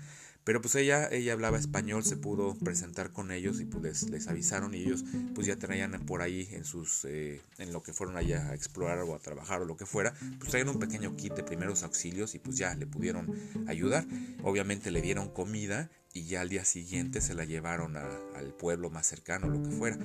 Pero 0.46 0.60
pues 0.60 0.76
ella, 0.76 1.08
ella 1.10 1.32
hablaba 1.32 1.58
español, 1.58 2.04
se 2.04 2.16
pudo 2.16 2.54
presentar 2.54 3.10
con 3.10 3.32
ellos 3.32 3.60
y 3.60 3.64
pues 3.64 4.08
les, 4.08 4.28
avisaron 4.28 4.76
y 4.76 4.78
ellos 4.78 5.04
pues 5.34 5.44
ya 5.48 5.56
traían 5.56 5.90
por 6.06 6.22
ahí 6.22 6.48
en 6.52 6.64
sus 6.64 7.04
eh, 7.04 7.40
en 7.58 7.72
lo 7.72 7.82
que 7.82 7.92
fueron 7.92 8.16
allá 8.16 8.50
a 8.50 8.54
explorar 8.54 9.00
o 9.00 9.16
a 9.16 9.18
trabajar 9.18 9.62
o 9.62 9.64
lo 9.64 9.76
que 9.76 9.86
fuera, 9.86 10.14
pues 10.38 10.52
traían 10.52 10.68
un 10.68 10.78
pequeño 10.78 11.16
kit 11.16 11.34
de 11.34 11.42
primeros 11.42 11.82
auxilios 11.82 12.36
y 12.36 12.38
pues 12.38 12.56
ya 12.56 12.76
le 12.76 12.86
pudieron 12.86 13.34
ayudar. 13.66 14.06
Obviamente 14.44 14.92
le 14.92 15.02
dieron 15.02 15.30
comida 15.30 15.90
y 16.16 16.24
ya 16.24 16.40
al 16.40 16.48
día 16.48 16.64
siguiente 16.64 17.20
se 17.20 17.34
la 17.34 17.44
llevaron 17.44 17.94
al 17.98 18.54
pueblo 18.54 18.88
más 18.88 19.06
cercano, 19.06 19.48
lo 19.48 19.62
que 19.62 19.70
fuera. 19.70 19.98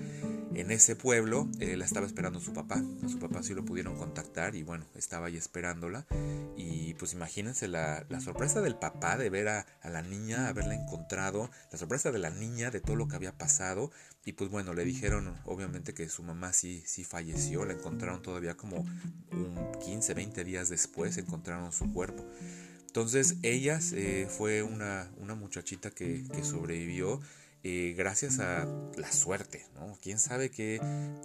En 0.53 0.69
ese 0.69 0.97
pueblo 0.97 1.47
eh, 1.61 1.77
la 1.77 1.85
estaba 1.85 2.05
esperando 2.05 2.41
su 2.41 2.51
papá, 2.51 2.83
a 3.01 3.07
su 3.07 3.17
papá 3.17 3.41
sí 3.43 3.53
lo 3.53 3.63
pudieron 3.63 3.95
contactar 3.95 4.55
y 4.55 4.63
bueno, 4.63 4.85
estaba 4.93 5.27
ahí 5.27 5.37
esperándola. 5.37 6.05
Y 6.57 6.95
pues 6.95 7.13
imagínense 7.13 7.69
la, 7.69 8.05
sorpresa 8.19 8.59
del 8.59 8.75
papá 8.75 9.17
de 9.17 9.29
ver 9.29 9.47
a, 9.47 9.65
la 9.85 10.01
niña, 10.01 10.49
haberla 10.49 10.75
encontrado, 10.75 11.49
la 11.71 11.77
sorpresa 11.77 12.11
de 12.11 12.19
la 12.19 12.29
niña 12.29 12.71
de 12.71 12.81
todo 12.81 12.97
lo 12.97 13.07
que 13.07 13.15
había 13.15 13.37
pasado. 13.37 13.89
Y 14.25 14.33
pues 14.33 14.49
bueno, 14.49 14.73
le 14.73 14.83
dijeron 14.83 15.33
obviamente 15.45 15.93
que 15.93 16.09
su 16.09 16.23
mamá 16.23 16.51
sí, 16.51 16.83
sí 16.85 17.05
falleció, 17.05 17.63
la 17.63 17.71
encontraron 17.71 18.21
todavía 18.21 18.57
como 18.57 18.85
un 19.31 19.71
15, 19.79 20.13
20 20.13 20.43
días 20.43 20.67
después, 20.67 21.17
encontraron 21.17 21.71
su 21.71 21.93
cuerpo. 21.93 22.25
Entonces 22.91 23.37
ella 23.41 23.79
eh, 23.93 24.27
fue 24.29 24.63
una, 24.63 25.09
una 25.15 25.33
muchachita 25.33 25.91
que, 25.91 26.25
sobrevivió 26.43 27.21
eh, 27.63 27.95
gracias 27.97 28.39
a 28.39 28.67
la 28.97 29.09
suerte, 29.13 29.65
¿no? 29.75 29.97
Quién 30.01 30.19
sabe 30.19 30.51
qué, 30.51 30.81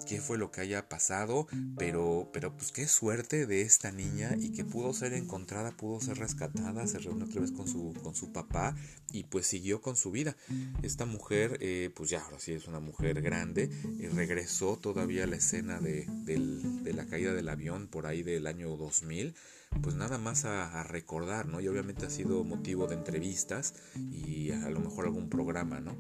qué 0.06 0.20
fue 0.20 0.38
lo 0.38 0.52
que 0.52 0.60
haya 0.60 0.88
pasado, 0.88 1.48
pero, 1.76 2.30
pero 2.32 2.56
pues 2.56 2.70
qué 2.70 2.86
suerte 2.86 3.46
de 3.46 3.62
esta 3.62 3.90
niña 3.90 4.36
y 4.38 4.52
que 4.52 4.64
pudo 4.64 4.92
ser 4.92 5.12
encontrada, 5.12 5.72
pudo 5.72 6.00
ser 6.00 6.18
rescatada, 6.18 6.86
se 6.86 7.00
reunió 7.00 7.24
otra 7.24 7.40
vez 7.40 7.50
con 7.50 7.66
su, 7.66 7.94
con 8.00 8.14
su 8.14 8.32
papá 8.32 8.76
y 9.10 9.24
pues 9.24 9.48
siguió 9.48 9.80
con 9.80 9.96
su 9.96 10.12
vida. 10.12 10.36
Esta 10.84 11.04
mujer, 11.04 11.58
eh, 11.60 11.90
pues 11.96 12.10
ya 12.10 12.22
ahora 12.22 12.38
sí 12.38 12.52
es 12.52 12.68
una 12.68 12.78
mujer 12.78 13.22
grande, 13.22 13.70
y 13.98 14.06
regresó 14.06 14.76
todavía 14.76 15.24
a 15.24 15.26
la 15.26 15.34
escena 15.34 15.80
de, 15.80 16.06
de 16.06 16.92
la 16.92 17.06
caída 17.06 17.34
del 17.34 17.48
avión 17.48 17.88
por 17.88 18.06
ahí 18.06 18.22
del 18.22 18.46
año 18.46 18.76
2000 18.76 19.34
pues 19.82 19.94
nada 19.94 20.18
más 20.18 20.44
a, 20.44 20.82
recordar, 20.84 21.46
¿no? 21.46 21.60
Y 21.60 21.68
obviamente 21.68 22.06
ha 22.06 22.10
sido 22.10 22.44
motivo 22.44 22.86
de 22.86 22.94
entrevistas 22.94 23.74
y 23.94 24.50
a 24.50 24.70
lo 24.70 24.80
mejor 24.80 25.06
algún 25.06 25.28
programa, 25.28 25.80
¿no? 25.80 25.96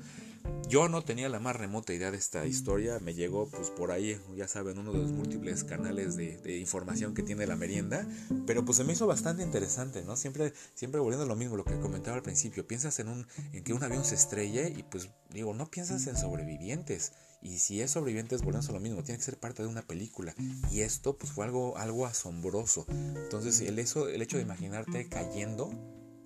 Yo 0.68 0.88
no 0.88 1.02
tenía 1.02 1.28
la 1.28 1.38
más 1.38 1.56
remota 1.56 1.92
idea 1.92 2.10
de 2.10 2.16
esta 2.16 2.46
historia, 2.46 2.98
me 3.00 3.14
llegó 3.14 3.48
pues 3.48 3.70
por 3.70 3.90
ahí, 3.92 4.18
ya 4.36 4.48
saben, 4.48 4.78
uno 4.78 4.92
de 4.92 4.98
los 4.98 5.12
múltiples 5.12 5.64
canales 5.64 6.16
de, 6.16 6.58
información 6.58 7.14
que 7.14 7.22
tiene 7.22 7.46
la 7.46 7.56
merienda, 7.56 8.06
pero 8.46 8.64
pues 8.64 8.78
se 8.78 8.84
me 8.84 8.92
hizo 8.92 9.06
bastante 9.06 9.42
interesante, 9.42 10.04
¿no? 10.04 10.16
Siempre, 10.16 10.52
siempre 10.74 11.00
volviendo 11.00 11.24
a 11.24 11.28
lo 11.28 11.36
mismo, 11.36 11.56
lo 11.56 11.64
que 11.64 11.78
comentaba 11.78 12.16
al 12.16 12.22
principio, 12.22 12.66
piensas 12.66 12.98
en, 12.98 13.08
un, 13.08 13.26
en 13.52 13.62
que 13.62 13.72
un 13.72 13.82
avión 13.82 14.04
se 14.04 14.14
estrelle 14.14 14.72
y 14.76 14.82
pues 14.82 15.08
digo, 15.30 15.54
no 15.54 15.70
piensas 15.70 16.06
en 16.06 16.16
sobrevivientes, 16.16 17.12
y 17.40 17.58
si 17.58 17.80
es 17.80 17.92
sobrevivientes, 17.92 18.42
volvemos 18.42 18.68
a 18.68 18.72
lo 18.72 18.80
mismo, 18.80 19.02
tiene 19.02 19.18
que 19.18 19.24
ser 19.24 19.38
parte 19.38 19.62
de 19.62 19.68
una 19.68 19.82
película. 19.82 20.34
Y 20.70 20.80
esto 20.80 21.16
pues 21.16 21.32
fue 21.32 21.44
algo, 21.44 21.76
algo 21.76 22.06
asombroso. 22.06 22.86
Entonces 22.88 23.60
el, 23.60 23.78
eso, 23.78 24.08
el 24.08 24.22
hecho 24.22 24.36
de 24.36 24.42
imaginarte 24.42 25.08
cayendo 25.08 25.70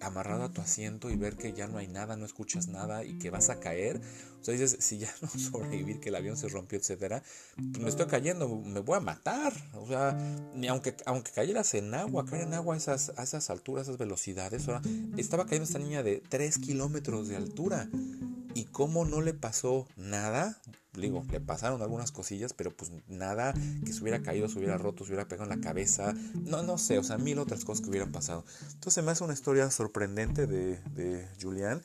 amarrado 0.00 0.44
a 0.44 0.48
tu 0.48 0.60
asiento 0.60 1.10
y 1.10 1.16
ver 1.16 1.36
que 1.36 1.52
ya 1.52 1.68
no 1.68 1.78
hay 1.78 1.86
nada, 1.86 2.16
no 2.16 2.24
escuchas 2.24 2.68
nada 2.68 3.04
y 3.04 3.18
que 3.18 3.30
vas 3.30 3.50
a 3.50 3.60
caer. 3.60 4.00
O 4.40 4.44
sea, 4.44 4.52
dices, 4.52 4.76
si 4.80 4.98
ya 4.98 5.12
no 5.22 5.28
sobrevivir, 5.28 6.00
que 6.00 6.08
el 6.08 6.14
avión 6.14 6.36
se 6.36 6.48
rompió, 6.48 6.78
etcétera, 6.78 7.22
pues 7.56 7.82
me 7.82 7.88
estoy 7.88 8.06
cayendo, 8.06 8.48
me 8.48 8.80
voy 8.80 8.96
a 8.96 9.00
matar. 9.00 9.52
O 9.74 9.86
sea, 9.86 10.18
aunque, 10.68 10.96
aunque 11.06 11.32
cayeras 11.32 11.74
en 11.74 11.94
agua, 11.94 12.24
caer 12.24 12.42
en 12.42 12.54
agua 12.54 12.74
a 12.74 12.78
esas, 12.78 13.12
a 13.16 13.22
esas 13.22 13.50
alturas, 13.50 13.86
esas 13.86 13.98
velocidades. 13.98 14.66
Estaba 15.16 15.44
cayendo 15.44 15.64
esta 15.64 15.78
niña 15.78 16.02
de 16.02 16.22
3 16.28 16.58
kilómetros 16.58 17.28
de 17.28 17.36
altura. 17.36 17.88
¿Y 18.54 18.64
cómo 18.64 19.04
no 19.04 19.20
le 19.20 19.34
pasó 19.34 19.86
nada? 19.96 20.60
digo, 20.94 21.24
le 21.30 21.40
pasaron 21.40 21.82
algunas 21.82 22.10
cosillas, 22.10 22.52
pero 22.52 22.70
pues 22.70 22.90
nada 23.08 23.54
que 23.84 23.92
se 23.92 24.02
hubiera 24.02 24.22
caído, 24.22 24.48
se 24.48 24.58
hubiera 24.58 24.76
roto, 24.76 25.04
se 25.04 25.10
hubiera 25.10 25.28
pegado 25.28 25.50
en 25.50 25.56
la 25.56 25.64
cabeza, 25.64 26.14
no, 26.34 26.62
no 26.62 26.78
sé, 26.78 26.98
o 26.98 27.04
sea, 27.04 27.16
mil 27.16 27.38
otras 27.38 27.64
cosas 27.64 27.82
que 27.82 27.90
hubieran 27.90 28.10
pasado. 28.10 28.44
Entonces 28.72 29.04
me 29.04 29.12
hace 29.12 29.22
una 29.22 29.34
historia 29.34 29.70
sorprendente 29.70 30.46
de, 30.46 30.80
de 30.94 31.28
Julián 31.40 31.82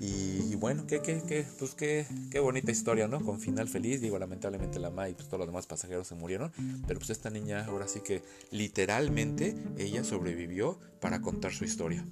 y, 0.00 0.54
bueno, 0.56 0.86
qué, 0.86 1.00
qué, 1.00 1.22
qué, 1.26 1.46
pues 1.58 1.74
qué, 1.74 2.06
qué 2.30 2.40
bonita 2.40 2.72
historia, 2.72 3.06
¿no? 3.06 3.24
Con 3.24 3.40
final 3.40 3.68
feliz, 3.68 4.00
digo, 4.00 4.18
lamentablemente 4.18 4.80
la 4.80 4.90
Ma 4.90 5.08
y 5.08 5.14
pues 5.14 5.28
todos 5.28 5.38
los 5.38 5.48
demás 5.48 5.66
pasajeros 5.66 6.08
se 6.08 6.14
murieron, 6.14 6.52
pero 6.86 6.98
pues 6.98 7.10
esta 7.10 7.30
niña 7.30 7.64
ahora 7.66 7.86
sí 7.86 8.00
que 8.00 8.22
literalmente 8.50 9.54
ella 9.78 10.02
sobrevivió 10.02 10.78
para 11.00 11.20
contar 11.20 11.52
su 11.52 11.64
historia. 11.64 12.04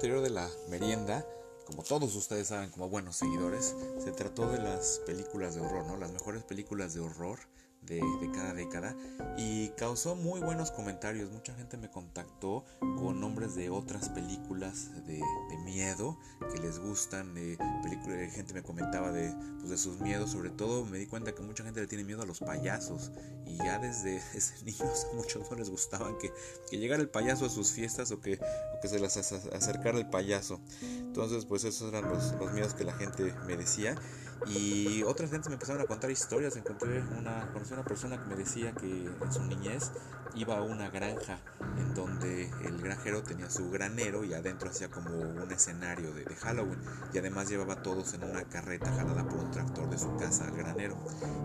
Anterior 0.00 0.22
de 0.22 0.30
la 0.30 0.48
merienda, 0.70 1.26
como 1.66 1.82
todos 1.82 2.16
ustedes 2.16 2.48
saben, 2.48 2.70
como 2.70 2.88
buenos 2.88 3.16
seguidores, 3.16 3.76
se 4.02 4.12
trató 4.12 4.50
de 4.50 4.56
las 4.56 5.02
películas 5.04 5.54
de 5.54 5.60
horror, 5.60 5.84
¿no? 5.84 5.98
Las 5.98 6.10
mejores 6.10 6.42
películas 6.42 6.94
de 6.94 7.00
horror 7.00 7.38
de, 7.82 8.00
cada 8.32 8.54
década 8.54 8.94
y 9.36 9.70
causó 9.70 10.14
muy 10.14 10.40
buenos 10.40 10.70
comentarios. 10.70 11.30
Mucha 11.30 11.54
gente 11.54 11.76
me 11.76 11.90
contactó 11.90 12.64
con 12.80 13.20
nombres 13.20 13.54
de 13.54 13.70
otras 13.70 14.08
películas 14.10 14.90
de, 15.06 15.20
miedo 15.64 16.18
que 16.52 16.58
les 16.60 16.78
gustan. 16.78 17.34
De 17.34 17.58
películas, 17.82 18.32
gente 18.32 18.54
me 18.54 18.62
comentaba 18.62 19.12
de, 19.12 19.34
pues, 19.58 19.70
de 19.70 19.76
sus 19.76 20.00
miedos. 20.00 20.30
Sobre 20.30 20.50
todo 20.50 20.84
me 20.84 20.98
di 20.98 21.06
cuenta 21.06 21.34
que 21.34 21.42
mucha 21.42 21.64
gente 21.64 21.80
le 21.80 21.86
tiene 21.86 22.04
miedo 22.04 22.22
a 22.22 22.26
los 22.26 22.40
payasos 22.40 23.12
y 23.46 23.56
ya 23.56 23.78
desde 23.78 24.16
ese 24.34 24.64
niños 24.64 25.06
a 25.10 25.16
muchos 25.16 25.50
no 25.50 25.56
les 25.56 25.70
gustaban 25.70 26.18
que, 26.18 26.32
que 26.70 26.78
llegara 26.78 27.02
el 27.02 27.08
payaso 27.08 27.46
a 27.46 27.50
sus 27.50 27.72
fiestas 27.72 28.10
o 28.10 28.20
que, 28.20 28.38
que 28.80 28.88
se 28.88 29.00
les 29.00 29.16
acercara 29.16 29.98
el 29.98 30.08
payaso. 30.08 30.60
Entonces 30.82 31.44
pues 31.46 31.64
esos 31.64 31.92
eran 31.92 32.08
los, 32.10 32.32
los 32.32 32.52
miedos 32.52 32.74
que 32.74 32.84
la 32.84 32.92
gente 32.92 33.34
me 33.46 33.56
decía. 33.56 33.96
Y 34.46 35.02
otras 35.02 35.30
gentes 35.30 35.48
me 35.48 35.54
empezaron 35.54 35.82
a 35.82 35.86
contar 35.86 36.10
historias. 36.10 36.56
Encontré 36.56 37.02
una, 37.18 37.50
conocí 37.52 37.72
una 37.72 37.84
persona 37.84 38.22
que 38.22 38.28
me 38.28 38.36
decía 38.36 38.72
que 38.72 39.06
en 39.06 39.32
su 39.32 39.42
niñez 39.44 39.90
iba 40.34 40.58
a 40.58 40.62
una 40.62 40.90
granja 40.90 41.38
en 41.78 41.94
donde 41.94 42.50
el 42.64 42.80
granjero 42.80 43.22
tenía 43.22 43.50
su 43.50 43.70
granero 43.70 44.24
y 44.24 44.32
adentro 44.34 44.70
hacía 44.70 44.88
como 44.88 45.10
un 45.18 45.50
escenario 45.52 46.12
de, 46.12 46.24
Halloween. 46.36 46.80
Y 47.12 47.18
además 47.18 47.48
llevaba 47.48 47.74
a 47.74 47.82
todos 47.82 48.14
en 48.14 48.24
una 48.24 48.44
carreta 48.44 48.92
jalada 48.92 49.26
por 49.28 49.38
un 49.38 49.50
tractor 49.50 49.90
de 49.90 49.98
su 49.98 50.16
casa 50.16 50.44
al 50.44 50.56
granero. 50.56 50.96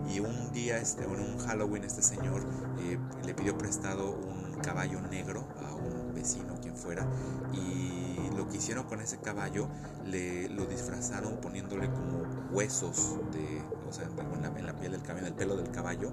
Y 0.08 0.20
un 0.20 0.52
día, 0.52 0.78
este, 0.78 1.04
en 1.04 1.10
un 1.10 1.38
Halloween, 1.38 1.84
este 1.84 2.02
señor 2.02 2.42
eh, 2.78 2.98
le 3.24 3.34
pidió 3.34 3.58
prestado 3.58 4.10
un 4.10 4.54
caballo 4.62 5.00
negro 5.02 5.46
a 5.58 5.74
un 5.74 6.05
vecino, 6.26 6.54
quien 6.60 6.74
fuera, 6.74 7.06
y 7.52 8.34
lo 8.36 8.48
que 8.48 8.56
hicieron 8.56 8.84
con 8.84 9.00
ese 9.00 9.18
caballo, 9.18 9.68
le 10.04 10.48
lo 10.48 10.66
disfrazaron 10.66 11.36
poniéndole 11.40 11.88
como 11.88 12.24
huesos 12.50 13.16
de, 13.32 13.62
o 13.88 13.92
sea, 13.92 14.04
en 14.04 14.42
la, 14.42 14.58
en 14.58 14.66
la 14.66 14.74
piel 14.74 14.92
del 14.92 15.02
caballo, 15.02 15.26
en 15.26 15.32
el 15.32 15.38
pelo 15.38 15.56
del 15.56 15.70
caballo, 15.70 16.10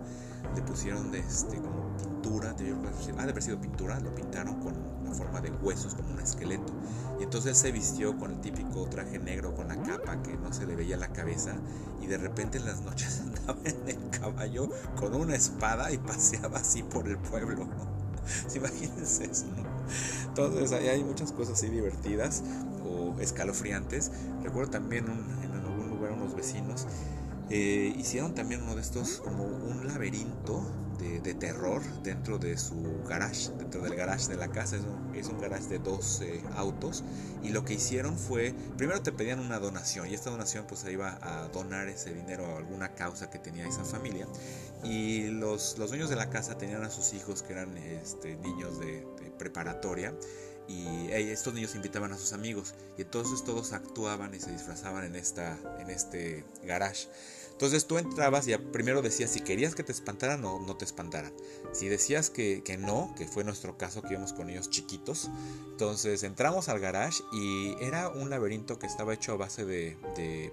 le 0.55 0.61
pusieron 0.61 1.11
de 1.11 1.19
este 1.19 1.57
como 1.57 1.97
pintura, 1.97 2.51
ha 2.51 2.53
de 2.53 3.31
haber 3.31 3.59
pintura, 3.59 3.99
lo 3.99 4.13
pintaron 4.13 4.59
con 4.61 4.73
la 5.03 5.11
forma 5.11 5.41
de 5.41 5.49
huesos, 5.49 5.95
como 5.95 6.13
un 6.13 6.19
esqueleto. 6.19 6.71
Y 7.19 7.23
entonces 7.23 7.57
se 7.57 7.71
vistió 7.71 8.15
con 8.17 8.31
el 8.31 8.41
típico 8.41 8.85
traje 8.87 9.17
negro, 9.17 9.55
con 9.55 9.67
la 9.67 9.81
capa 9.81 10.21
que 10.21 10.37
no 10.37 10.53
se 10.53 10.67
le 10.67 10.75
veía 10.75 10.95
la 10.97 11.11
cabeza, 11.11 11.55
y 12.01 12.05
de 12.05 12.17
repente 12.17 12.59
en 12.59 12.65
las 12.65 12.81
noches 12.81 13.19
andaba 13.25 13.59
en 13.63 13.89
el 13.89 14.09
caballo 14.11 14.69
con 14.95 15.15
una 15.15 15.35
espada 15.35 15.91
y 15.91 15.97
paseaba 15.97 16.59
así 16.59 16.83
por 16.83 17.07
el 17.07 17.17
pueblo. 17.17 17.67
Imagínense 18.55 19.25
eso, 19.25 19.45
¿no? 19.47 19.63
Entonces 20.27 20.71
ahí 20.71 20.87
hay 20.87 21.03
muchas 21.03 21.31
cosas 21.31 21.57
así 21.57 21.69
divertidas 21.69 22.43
o 22.83 23.19
escalofriantes. 23.19 24.11
Recuerdo 24.43 24.71
también 24.71 25.05
en 25.05 25.51
algún 25.51 25.89
lugar 25.89 26.13
unos 26.13 26.35
vecinos 26.35 26.87
eh, 27.49 27.93
hicieron 27.97 28.33
también 28.33 28.63
uno 28.63 28.75
de 28.75 28.81
estos 28.81 29.17
como 29.17 29.43
un 29.43 29.87
laberinto 29.87 30.63
de, 30.97 31.33
terror 31.33 31.81
dentro 32.03 32.37
de 32.37 32.57
su 32.57 33.03
garage, 33.07 33.49
dentro 33.57 33.81
del 33.81 33.95
garage 33.95 34.27
de 34.27 34.37
la 34.37 34.49
casa. 34.49 34.75
Es 34.75 34.83
un, 34.83 35.15
es 35.15 35.27
un 35.27 35.39
garage 35.39 35.67
de 35.67 35.79
dos 35.79 36.21
autos. 36.55 37.03
Y 37.41 37.49
lo 37.49 37.65
que 37.65 37.73
hicieron 37.73 38.17
fue, 38.17 38.53
primero 38.77 39.01
te 39.01 39.11
pedían 39.11 39.39
una 39.39 39.59
donación 39.59 40.07
y 40.07 40.13
esta 40.13 40.29
donación 40.29 40.65
pues 40.67 40.81
se 40.81 40.91
iba 40.91 41.19
a 41.21 41.49
donar 41.49 41.87
ese 41.87 42.13
dinero 42.13 42.45
a 42.45 42.57
alguna 42.57 42.93
causa 42.95 43.29
que 43.29 43.39
tenía 43.39 43.67
esa 43.67 43.83
familia. 43.83 44.27
Y 44.83 45.27
los, 45.27 45.77
los 45.77 45.89
dueños 45.89 46.09
de 46.09 46.15
la 46.15 46.29
casa 46.29 46.57
tenían 46.57 46.83
a 46.83 46.89
sus 46.89 47.13
hijos 47.13 47.43
que 47.43 47.53
eran 47.53 47.77
este, 47.77 48.35
niños 48.37 48.79
de, 48.79 49.05
preparatoria 49.37 50.13
y 50.67 51.11
estos 51.11 51.53
niños 51.53 51.75
invitaban 51.75 52.11
a 52.13 52.17
sus 52.17 52.33
amigos 52.33 52.73
y 52.97 53.01
entonces 53.01 53.43
todos 53.43 53.73
actuaban 53.73 54.33
y 54.33 54.39
se 54.39 54.51
disfrazaban 54.51 55.03
en, 55.03 55.15
esta, 55.15 55.57
en 55.79 55.89
este 55.89 56.45
garage. 56.63 57.07
Entonces 57.53 57.85
tú 57.85 57.97
entrabas 57.97 58.47
y 58.47 58.57
primero 58.57 59.01
decías 59.01 59.29
si 59.29 59.39
querías 59.39 59.75
que 59.75 59.83
te 59.83 59.91
espantaran 59.91 60.43
o 60.43 60.59
no 60.59 60.75
te 60.75 60.85
espantaran. 60.85 61.33
Si 61.71 61.87
decías 61.87 62.29
que, 62.29 62.63
no, 62.79 63.13
que 63.15 63.27
fue 63.27 63.43
nuestro 63.43 63.77
caso 63.77 64.01
que 64.01 64.13
íbamos 64.13 64.33
con 64.33 64.49
ellos 64.49 64.69
chiquitos, 64.69 65.29
entonces 65.71 66.23
entramos 66.23 66.67
al 66.67 66.79
garage 66.79 67.23
y 67.31 67.75
era 67.79 68.09
un 68.09 68.29
laberinto 68.29 68.79
que 68.79 68.87
estaba 68.87 69.13
hecho 69.13 69.33
a 69.33 69.37
base 69.37 69.65
de, 69.65 69.97
de, 70.15 70.51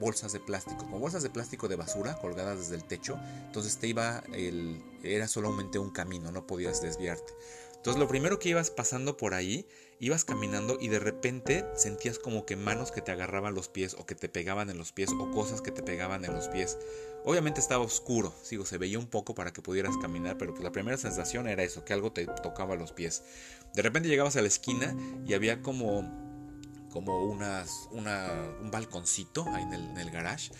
bolsas 0.00 0.32
de 0.32 0.40
plástico, 0.40 0.88
con 0.90 1.00
bolsas 1.00 1.22
de 1.22 1.30
plástico 1.30 1.68
de 1.68 1.76
basura 1.76 2.18
colgadas 2.18 2.58
desde 2.58 2.76
el 2.76 2.84
techo. 2.84 3.18
Entonces 3.44 3.76
te 3.76 3.86
iba 3.86 4.24
el, 4.32 4.82
era 5.02 5.28
solamente 5.28 5.78
un 5.78 5.90
camino, 5.90 6.32
no 6.32 6.46
podías 6.46 6.80
desviarte. 6.80 7.32
Entonces 7.86 8.00
lo 8.00 8.08
primero 8.08 8.40
que 8.40 8.48
ibas 8.48 8.70
pasando 8.70 9.16
por 9.16 9.32
ahí, 9.32 9.64
ibas 10.00 10.24
caminando 10.24 10.76
y 10.80 10.88
de 10.88 10.98
repente 10.98 11.64
sentías 11.76 12.18
como 12.18 12.44
que 12.44 12.56
manos 12.56 12.90
que 12.90 13.00
te 13.00 13.12
agarraban 13.12 13.54
los 13.54 13.68
pies 13.68 13.94
o 13.96 14.06
que 14.06 14.16
te 14.16 14.28
pegaban 14.28 14.70
en 14.70 14.76
los 14.76 14.90
pies 14.90 15.10
o 15.16 15.30
cosas 15.30 15.62
que 15.62 15.70
te 15.70 15.84
pegaban 15.84 16.24
en 16.24 16.34
los 16.34 16.48
pies. 16.48 16.78
Obviamente 17.24 17.60
estaba 17.60 17.84
oscuro, 17.84 18.34
sigo, 18.42 18.66
se 18.66 18.76
veía 18.76 18.98
un 18.98 19.06
poco 19.06 19.36
para 19.36 19.52
que 19.52 19.62
pudieras 19.62 19.96
caminar, 19.98 20.36
pero 20.36 20.52
pues 20.52 20.64
la 20.64 20.72
primera 20.72 20.96
sensación 20.96 21.46
era 21.46 21.62
eso, 21.62 21.84
que 21.84 21.92
algo 21.92 22.10
te 22.10 22.26
tocaba 22.26 22.74
los 22.74 22.90
pies. 22.90 23.22
De 23.72 23.82
repente 23.82 24.08
llegabas 24.08 24.34
a 24.34 24.42
la 24.42 24.48
esquina 24.48 24.92
y 25.24 25.34
había 25.34 25.62
como 25.62 26.25
como 26.96 27.26
unas, 27.26 27.90
una, 27.90 28.26
un 28.62 28.70
balconcito 28.70 29.44
ahí 29.52 29.64
en 29.64 29.74
el, 29.74 29.98
en 29.98 30.10
garage 30.10 30.50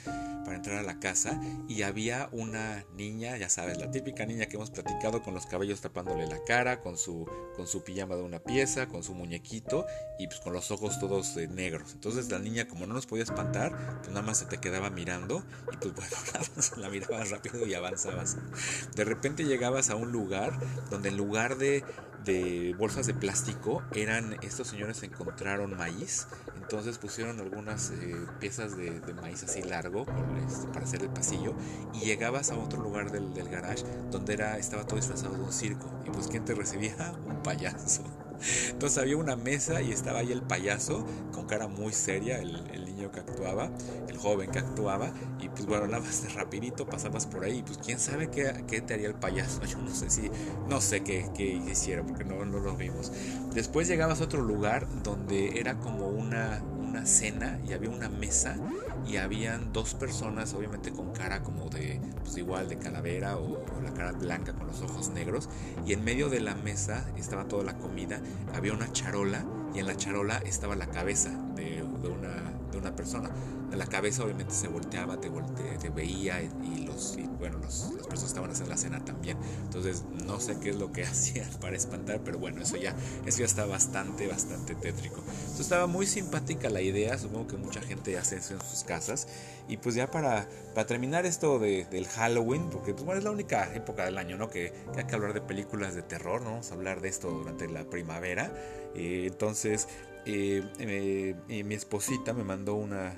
para 0.45 0.55
entrar 0.55 0.77
a 0.77 0.83
la 0.83 1.01
casa 1.01 1.41
y 1.67 1.81
había 1.81 2.29
una 2.31 2.85
niña, 2.95 3.39
ya 3.39 3.49
sabes, 3.49 3.79
la 3.79 3.91
típica 3.91 4.27
niña 4.27 4.45
que 4.45 4.57
hemos 4.57 4.71
platicado 4.71 5.23
con 5.23 5.33
los 5.33 5.47
cabellos 5.47 5.81
tapándole 5.81 6.27
la 6.27 6.45
cara, 6.45 6.83
con 6.83 6.99
su, 6.99 7.27
con 7.57 7.67
su 7.67 7.85
pijama 7.85 8.17
de 8.17 8.23
una 8.23 8.39
pieza, 8.39 8.87
con 8.87 9.03
su 9.03 9.15
muñequito 9.15 9.87
y 10.19 10.27
pues 10.27 10.41
con 10.41 10.53
los 10.53 10.71
ojos 10.71 11.01
todos 11.01 11.39
eh, 11.39 11.49
negros. 11.49 11.95
Entonces 11.95 12.31
la 12.31 12.39
niña 12.39 12.69
como 12.69 12.87
no 12.87 12.93
nos 12.93 13.07
podía 13.07 13.25
espantar, 13.25 14.01
pues 14.01 14.11
nada 14.11 14.21
más 14.21 14.37
se 14.37 14.45
te 14.45 14.59
quedaba 14.59 14.91
mirando 14.91 15.43
y 15.73 15.77
pues 15.79 15.95
bueno, 15.97 16.83
la 16.83 16.91
mirabas 16.91 17.31
rápido 17.31 17.67
y 17.67 17.73
avanzabas. 17.73 18.37
De 18.95 19.05
repente 19.05 19.45
llegabas 19.45 19.89
a 19.89 19.97
un 19.97 20.13
lugar 20.13 20.53
donde 20.91 21.09
en 21.09 21.17
lugar 21.17 21.57
de 21.57 21.83
de 22.25 22.75
bolsas 22.79 23.07
de 23.07 23.15
plástico 23.15 23.83
eran 23.95 24.37
estos 24.43 24.69
señores 24.69 25.03
encontraron 25.03 25.77
maíz 25.77 26.27
entonces 26.57 26.99
pusieron 26.99 27.41
algunas 27.41 27.91
eh, 27.91 28.17
piezas 28.41 28.77
de, 28.77 29.01
maíz 29.21 29.45
así 29.45 29.63
largo 29.63 30.07
este, 30.47 30.67
para 30.69 30.85
hacer 30.85 31.03
el 31.03 31.11
pasillo 31.11 31.55
y 31.95 32.01
llegabas 32.01 32.51
a 32.51 32.57
otro 32.57 32.83
lugar 32.83 33.11
del, 33.11 33.33
del 33.35 33.49
garage 33.49 33.85
donde 34.11 34.35
era 34.35 34.59
estaba 34.59 34.85
todo 34.85 34.97
disfrazado 34.97 35.35
de 35.35 35.43
un 35.43 35.53
circo 35.53 35.91
y 36.05 36.11
pues 36.11 36.29
quién 36.29 36.45
te 36.45 36.55
recibía 36.55 37.15
un 37.27 37.43
payaso 37.43 38.26
entonces 38.71 38.99
había 38.99 39.17
una 39.17 39.37
mesa 39.37 39.83
y 39.83 39.93
estaba 39.93 40.21
ahí 40.21 40.33
el 40.33 40.43
payaso 40.43 41.05
con 41.33 41.47
cara 41.47 41.69
muy 41.69 41.93
seria, 41.93 42.39
el, 42.39 42.85
niño 42.85 43.11
que 43.11 43.21
actuaba, 43.21 43.71
el 44.09 44.17
joven 44.17 44.51
que 44.51 44.59
actuaba. 44.59 45.13
Y 45.41 45.49
pues 45.49 45.67
bueno, 45.67 45.87
nada 45.87 46.03
más 46.03 46.23
de 46.23 46.29
rapidito 46.31 46.87
pasabas 46.87 47.27
por 47.27 47.45
ahí. 47.45 47.63
Pues 47.63 47.79
quién 47.79 47.99
sabe 47.99 48.31
qué, 48.31 48.65
qué, 48.67 48.81
te 48.81 48.95
haría 48.95 49.09
el 49.09 49.15
payaso. 49.15 49.63
Yo 49.67 49.79
no 49.79 49.95
sé 49.95 50.11
si, 50.11 50.31
no 50.69 50.81
sé 50.81 51.03
qué, 51.03 51.31
qué 51.35 51.45
hiciera 51.45 52.03
porque 52.03 52.25
no, 52.25 52.45
no 52.45 52.59
lo 52.59 52.77
vimos. 52.77 53.13
Después 53.55 53.89
llegabas 53.89 54.21
a 54.21 54.25
otro 54.25 54.41
lugar 54.41 54.87
donde 55.03 55.61
era 55.61 55.79
como 55.79 56.09
una, 56.09 56.63
una 56.97 57.07
cena 57.07 57.61
y 57.69 57.75
había 57.75 57.91
una 57.91 58.09
mesa 58.09 58.57
y 59.07 59.19
habían 59.19 59.71
dos 59.73 59.95
personas 59.95 60.55
obviamente 60.55 60.93
con 60.93 61.13
cara 61.13 61.43
como 61.43 61.69
de 61.69 62.01
pues 62.25 62.39
igual 62.39 62.71
de 62.71 62.79
calavera 62.79 63.37
o, 63.37 63.63
la 63.83 63.93
cara 63.93 64.13
blanca 64.13 64.55
con 64.55 64.67
los 64.67 64.81
ojos 64.81 65.11
negros. 65.11 65.49
Y 65.87 65.93
en 65.93 66.03
medio 66.05 66.31
de 66.31 66.41
la 66.41 66.55
mesa 66.55 67.07
estaba 67.17 67.47
toda 67.47 67.65
la 67.65 67.77
comida. 67.77 68.21
Había 68.55 68.73
una 68.73 68.91
charola 68.93 69.45
y 69.75 69.81
en 69.81 69.87
la 69.87 69.97
charola 69.97 70.39
estaba 70.39 70.75
la 70.75 70.87
cabeza 70.87 71.31
de, 71.55 71.85
de 72.03 72.09
una 72.09 72.56
de 72.71 72.79
una 72.79 72.95
persona. 72.95 73.31
La 73.73 73.87
cabeza 73.87 74.25
obviamente 74.25 74.55
se 74.55 74.69
volteaba, 74.69 75.21
te, 75.21 75.29
te 75.81 75.89
veía 75.91 76.41
y, 76.43 76.87
los, 76.87 77.19
bueno, 77.39 77.59
los, 77.59 77.93
las 77.97 78.07
personas 78.07 78.29
estaban 78.31 78.51
haciendo 78.51 78.71
la 78.71 78.77
cena 78.79 79.05
también. 79.05 79.37
Entonces 79.65 80.05
no 80.25 80.41
sé 80.41 80.59
qué 80.61 80.71
es 80.71 80.77
lo 80.77 80.93
que 80.93 81.05
hacían 81.07 81.49
para 81.61 81.77
espantar, 81.77 82.21
pero 82.25 82.39
bueno, 82.39 82.63
eso 82.63 82.77
ya, 82.77 82.95
eso 83.27 83.39
ya 83.41 83.45
está 83.45 83.67
bastante, 83.67 84.27
bastante 84.27 84.75
tétrico. 84.75 85.21
Entonces 85.21 85.61
estaba 85.61 85.87
muy 85.87 86.07
simpática 86.07 86.71
la 86.71 86.81
idea, 86.81 87.19
supongo 87.19 87.49
que 87.49 87.57
mucha 87.57 87.81
gente 87.81 88.17
hace 88.19 88.37
eso 88.37 88.55
en 88.55 88.61
sus 88.61 88.85
casas. 88.85 89.29
Y 89.69 89.79
pues 89.79 89.95
ya 89.95 90.11
para, 90.11 90.49
para 90.75 90.87
terminar 90.87 91.27
esto 91.27 91.59
de, 91.59 91.87
del 91.87 92.07
Halloween, 92.07 92.71
porque 92.71 92.93
pues, 92.93 93.05
bueno, 93.05 93.19
es 93.19 93.25
la 93.25 93.33
única 93.33 93.75
época 93.75 94.05
del 94.05 94.17
año, 94.19 94.37
¿no? 94.37 94.49
Que, 94.49 94.73
hay 94.97 95.05
que 95.05 95.15
hablar 95.15 95.35
de 95.35 95.41
películas 95.41 95.95
de 95.95 96.03
terror, 96.03 96.43
¿no? 96.43 96.51
Vamos 96.51 96.71
a 96.71 96.75
hablar 96.75 97.01
de 97.01 97.09
esto 97.09 97.31
durante 97.31 97.69
la 97.69 97.85
primavera. 97.85 98.53
Eh, 98.95 99.25
entonces, 99.27 99.89
eh, 100.27 100.63
eh, 101.49 101.65
mi 101.65 101.75
esposita 101.75 102.33
me 102.33 102.45
mandó 102.45 102.75
una, 102.75 103.17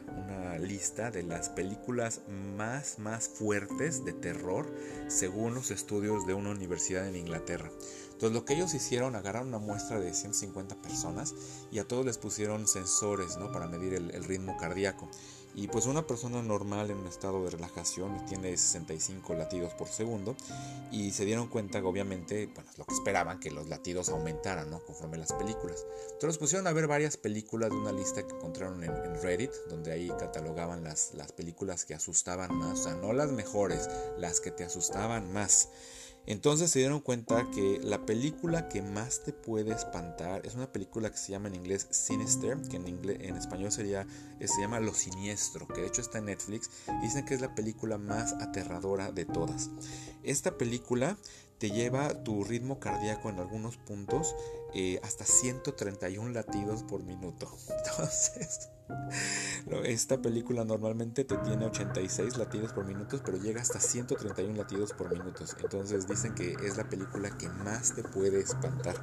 lista 0.61 1.13
de 1.13 1.23
las 1.23 1.51
películas 1.51 2.23
más, 2.57 2.99
más 2.99 3.29
fuertes 3.29 4.05
de 4.05 4.13
terror 4.13 4.67
según 5.07 5.55
los 5.55 5.71
estudios 5.71 6.27
de 6.27 6.35
una 6.35 6.51
universidad 6.51 7.07
en 7.07 7.15
Inglaterra. 7.15 7.71
Entonces 8.13 8.33
lo 8.33 8.45
que 8.45 8.55
ellos 8.55 8.75
hicieron, 8.75 9.15
agarraron 9.15 9.49
una 9.49 9.59
muestra 9.59 10.01
de 10.01 10.13
150 10.13 10.83
personas 10.83 11.35
y 11.71 11.79
a 11.79 11.87
todos 11.87 12.05
les 12.05 12.19
pusieron 12.19 12.67
sensores 12.67 13.37
¿no? 13.37 13.53
para 13.53 13.69
medir 13.69 13.95
el 13.95 14.25
ritmo 14.25 14.57
cardíaco. 14.57 15.09
Y 15.59 15.67
pues 15.67 15.87
una 15.87 16.07
persona 16.07 16.41
normal 16.41 16.93
en 16.93 16.99
un 16.99 17.09
estado 17.09 17.43
de 17.43 17.51
relajación 17.51 18.25
tiene 18.27 18.57
65 18.57 19.35
latidos 19.35 19.75
por 19.75 19.89
segundo 19.89 20.37
y 20.93 21.11
se 21.11 21.25
dieron 21.25 21.49
cuenta 21.49 21.83
obviamente, 21.83 22.47
bueno, 22.55 22.71
lo 22.77 22.85
que 22.85 22.95
esperaban, 22.95 23.41
que 23.41 23.51
los 23.51 23.69
latidos 23.69 24.09
aumentaran, 24.09 24.71
¿no? 24.71 24.79
Conforme 24.79 25.19
las 25.19 25.33
películas. 25.33 25.85
Entonces 26.13 26.39
pusieron 26.39 26.69
a 26.69 26.73
ver 26.73 26.87
varias 26.87 27.17
películas 27.17 27.71
de 27.71 27.77
una 27.77 27.91
lista 27.91 28.25
que 28.25 28.37
encontraron 28.37 28.85
en, 28.85 29.21
Reddit, 29.21 29.51
donde 29.69 29.91
ahí 29.91 30.13
catalogaban 30.17 30.85
las, 30.85 31.13
las 31.15 31.33
películas 31.33 31.85
que 31.85 31.95
asustaban 31.95 32.55
más, 32.55 32.79
o 32.79 32.83
sea, 32.85 32.95
no 32.95 33.13
las 33.13 33.33
mejores, 33.33 33.91
las 34.17 34.39
que 34.39 34.53
te 34.53 34.63
asustaban 34.63 35.33
más. 35.33 35.71
Entonces 36.29 36.71
se 36.71 36.81
dieron 36.81 37.01
cuenta 37.01 37.51
que 37.55 37.81
la 37.83 38.05
película 38.05 38.69
que 38.69 38.83
más 38.83 39.23
te 39.25 39.33
puede 39.33 39.73
espantar 39.73 40.45
es 40.45 40.55
una 40.55 40.71
película 40.71 41.11
que 41.11 41.17
se 41.17 41.33
llama 41.33 41.49
en 41.49 41.55
inglés 41.55 41.87
Sinister, 41.91 42.61
que 42.69 42.77
en, 42.77 42.87
inglés, 42.87 43.17
en 43.23 43.35
español 43.35 43.73
sería, 43.73 44.07
eh, 44.39 44.47
se 44.47 44.61
llama 44.61 44.79
Lo 44.79 44.93
Siniestro, 44.93 45.67
que 45.67 45.81
de 45.81 45.87
hecho 45.87 46.03
está 46.03 46.19
en 46.19 46.27
Netflix. 46.27 46.69
Y 47.01 47.07
dicen 47.07 47.25
que 47.25 47.33
es 47.33 47.41
la 47.41 47.55
película 47.55 47.97
más 47.97 48.35
aterradora 48.35 49.11
de 49.11 49.25
todas. 49.25 49.71
Esta 50.23 50.59
película 50.59 51.17
te 51.57 51.71
lleva 51.71 52.23
tu 52.25 52.45
ritmo 52.45 52.79
cardíaco 52.79 53.31
en 53.31 53.39
algunos 53.39 53.79
puntos 53.79 54.37
eh, 54.75 55.01
hasta 55.03 55.25
131 55.25 56.29
latidos 56.29 56.83
por 56.83 57.05
minuto. 57.05 57.51
Entonces 57.87 58.69
Esta 59.85 60.21
película 60.21 60.65
normalmente 60.65 61.25
te 61.25 61.37
tiene 61.39 61.67
86 61.67 62.37
latidos 62.39 62.73
por 62.73 62.87
minuto, 62.87 63.21
pero 63.25 63.39
llega 63.39 63.61
hasta 63.61 63.81
131 63.81 64.57
latidos 64.57 64.93
por 64.93 65.11
minuto. 65.11 65.45
Entonces 65.63 66.09
dicen 66.09 66.35
que 66.35 66.53
es 66.65 66.77
la 66.77 66.89
película 66.89 67.31
que 67.37 67.49
más 67.49 67.95
te 67.95 68.03
puede 68.03 68.41
espantar. 68.41 68.97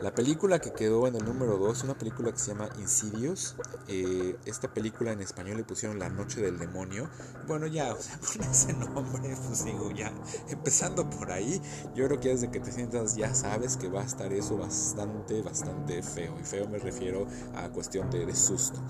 La 0.00 0.14
película 0.14 0.60
que 0.60 0.72
quedó 0.72 1.08
en 1.08 1.16
el 1.16 1.24
número 1.24 1.58
2 1.58 1.78
es 1.78 1.82
una 1.82 1.98
película 1.98 2.30
que 2.30 2.38
se 2.38 2.52
llama 2.52 2.68
Insidious. 2.78 3.56
Eh, 3.88 4.36
esta 4.44 4.72
película 4.72 5.10
en 5.10 5.20
español 5.20 5.56
le 5.56 5.64
pusieron 5.64 5.98
La 5.98 6.08
Noche 6.08 6.40
del 6.40 6.56
Demonio. 6.56 7.10
Bueno, 7.48 7.66
ya, 7.66 7.92
o 7.92 7.96
sea, 8.00 8.16
con 8.18 8.48
ese 8.48 8.74
nombre, 8.74 9.36
pues 9.44 9.64
digo, 9.64 9.90
ya, 9.90 10.12
empezando 10.50 11.10
por 11.10 11.32
ahí, 11.32 11.60
yo 11.96 12.06
creo 12.06 12.20
que 12.20 12.28
desde 12.28 12.48
que 12.48 12.60
te 12.60 12.70
sientas 12.70 13.16
ya 13.16 13.34
sabes 13.34 13.76
que 13.76 13.88
va 13.88 14.02
a 14.02 14.04
estar 14.04 14.32
eso 14.32 14.56
bastante, 14.56 15.42
bastante 15.42 16.00
feo. 16.00 16.38
Y 16.40 16.44
feo 16.44 16.68
me 16.68 16.78
refiero 16.78 17.26
a 17.56 17.68
cuestión 17.70 18.08
de, 18.08 18.32
susto. 18.36 18.80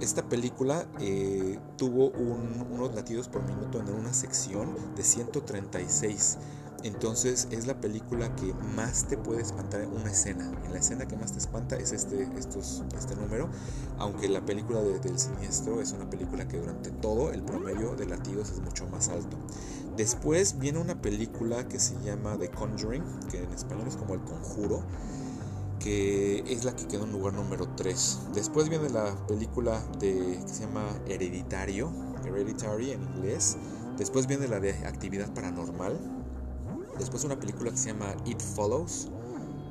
Esta 0.00 0.28
película 0.28 0.86
eh, 1.00 1.58
tuvo 1.76 2.10
unos 2.10 2.94
latidos 2.94 3.28
por 3.28 3.42
minuto 3.44 3.80
en 3.80 3.88
una 3.90 4.12
sección 4.12 4.76
de 4.96 5.02
136. 5.02 6.38
Entonces 6.82 7.46
es 7.52 7.66
la 7.66 7.80
película 7.80 8.34
que 8.34 8.52
más 8.74 9.06
te 9.06 9.16
puede 9.16 9.42
espantar 9.42 9.82
en 9.82 9.92
una 9.92 10.10
escena. 10.10 10.50
En 10.64 10.72
la 10.72 10.78
escena 10.80 11.06
que 11.06 11.16
más 11.16 11.32
te 11.32 11.38
espanta 11.38 11.76
es 11.76 11.92
este, 11.92 12.28
este 12.36 13.14
número. 13.14 13.48
Aunque 13.98 14.28
la 14.28 14.44
película 14.44 14.80
del 14.82 15.18
siniestro 15.18 15.80
es 15.80 15.92
una 15.92 16.10
película 16.10 16.48
que 16.48 16.58
durante 16.58 16.90
todo 16.90 17.30
el 17.30 17.42
promedio 17.42 17.94
de 17.94 18.06
latidos 18.06 18.50
es 18.50 18.60
mucho 18.60 18.88
más 18.88 19.08
alto. 19.08 19.36
Después 19.96 20.58
viene 20.58 20.80
una 20.80 21.00
película 21.00 21.68
que 21.68 21.78
se 21.78 21.94
llama 22.02 22.36
The 22.38 22.50
Conjuring, 22.50 23.04
que 23.30 23.44
en 23.44 23.52
español 23.52 23.86
es 23.86 23.96
como 23.96 24.14
El 24.14 24.20
Conjuro, 24.22 24.82
que 25.82 26.44
es 26.46 26.64
la 26.64 26.74
que 26.76 26.86
quedó 26.86 27.04
en 27.04 27.12
lugar 27.12 27.34
número 27.34 27.68
3. 27.76 28.18
Después 28.34 28.68
viene 28.68 28.90
la 28.90 29.14
película 29.26 29.82
de, 29.98 30.38
que 30.44 30.52
se 30.52 30.64
llama 30.64 30.84
Hereditario, 31.06 31.92
Hereditary 32.24 32.92
en 32.92 33.02
inglés. 33.02 33.56
Después 33.98 34.26
viene 34.26 34.48
la 34.48 34.60
de 34.60 34.70
Actividad 34.86 35.32
Paranormal, 35.34 35.98
Después 36.98 37.24
una 37.24 37.38
película 37.38 37.70
que 37.70 37.76
se 37.76 37.88
llama 37.88 38.14
It 38.26 38.40
Follows. 38.40 39.08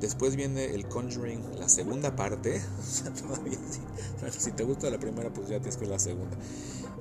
Después 0.00 0.34
viene 0.34 0.74
el 0.74 0.88
Conjuring, 0.88 1.58
la 1.58 1.68
segunda 1.68 2.16
parte. 2.16 2.60
si 4.30 4.52
te 4.52 4.64
gusta 4.64 4.90
la 4.90 4.98
primera, 4.98 5.32
pues 5.32 5.48
ya 5.48 5.58
tienes 5.58 5.76
que 5.76 5.82
ver 5.82 5.90
la 5.90 5.98
segunda. 6.00 6.36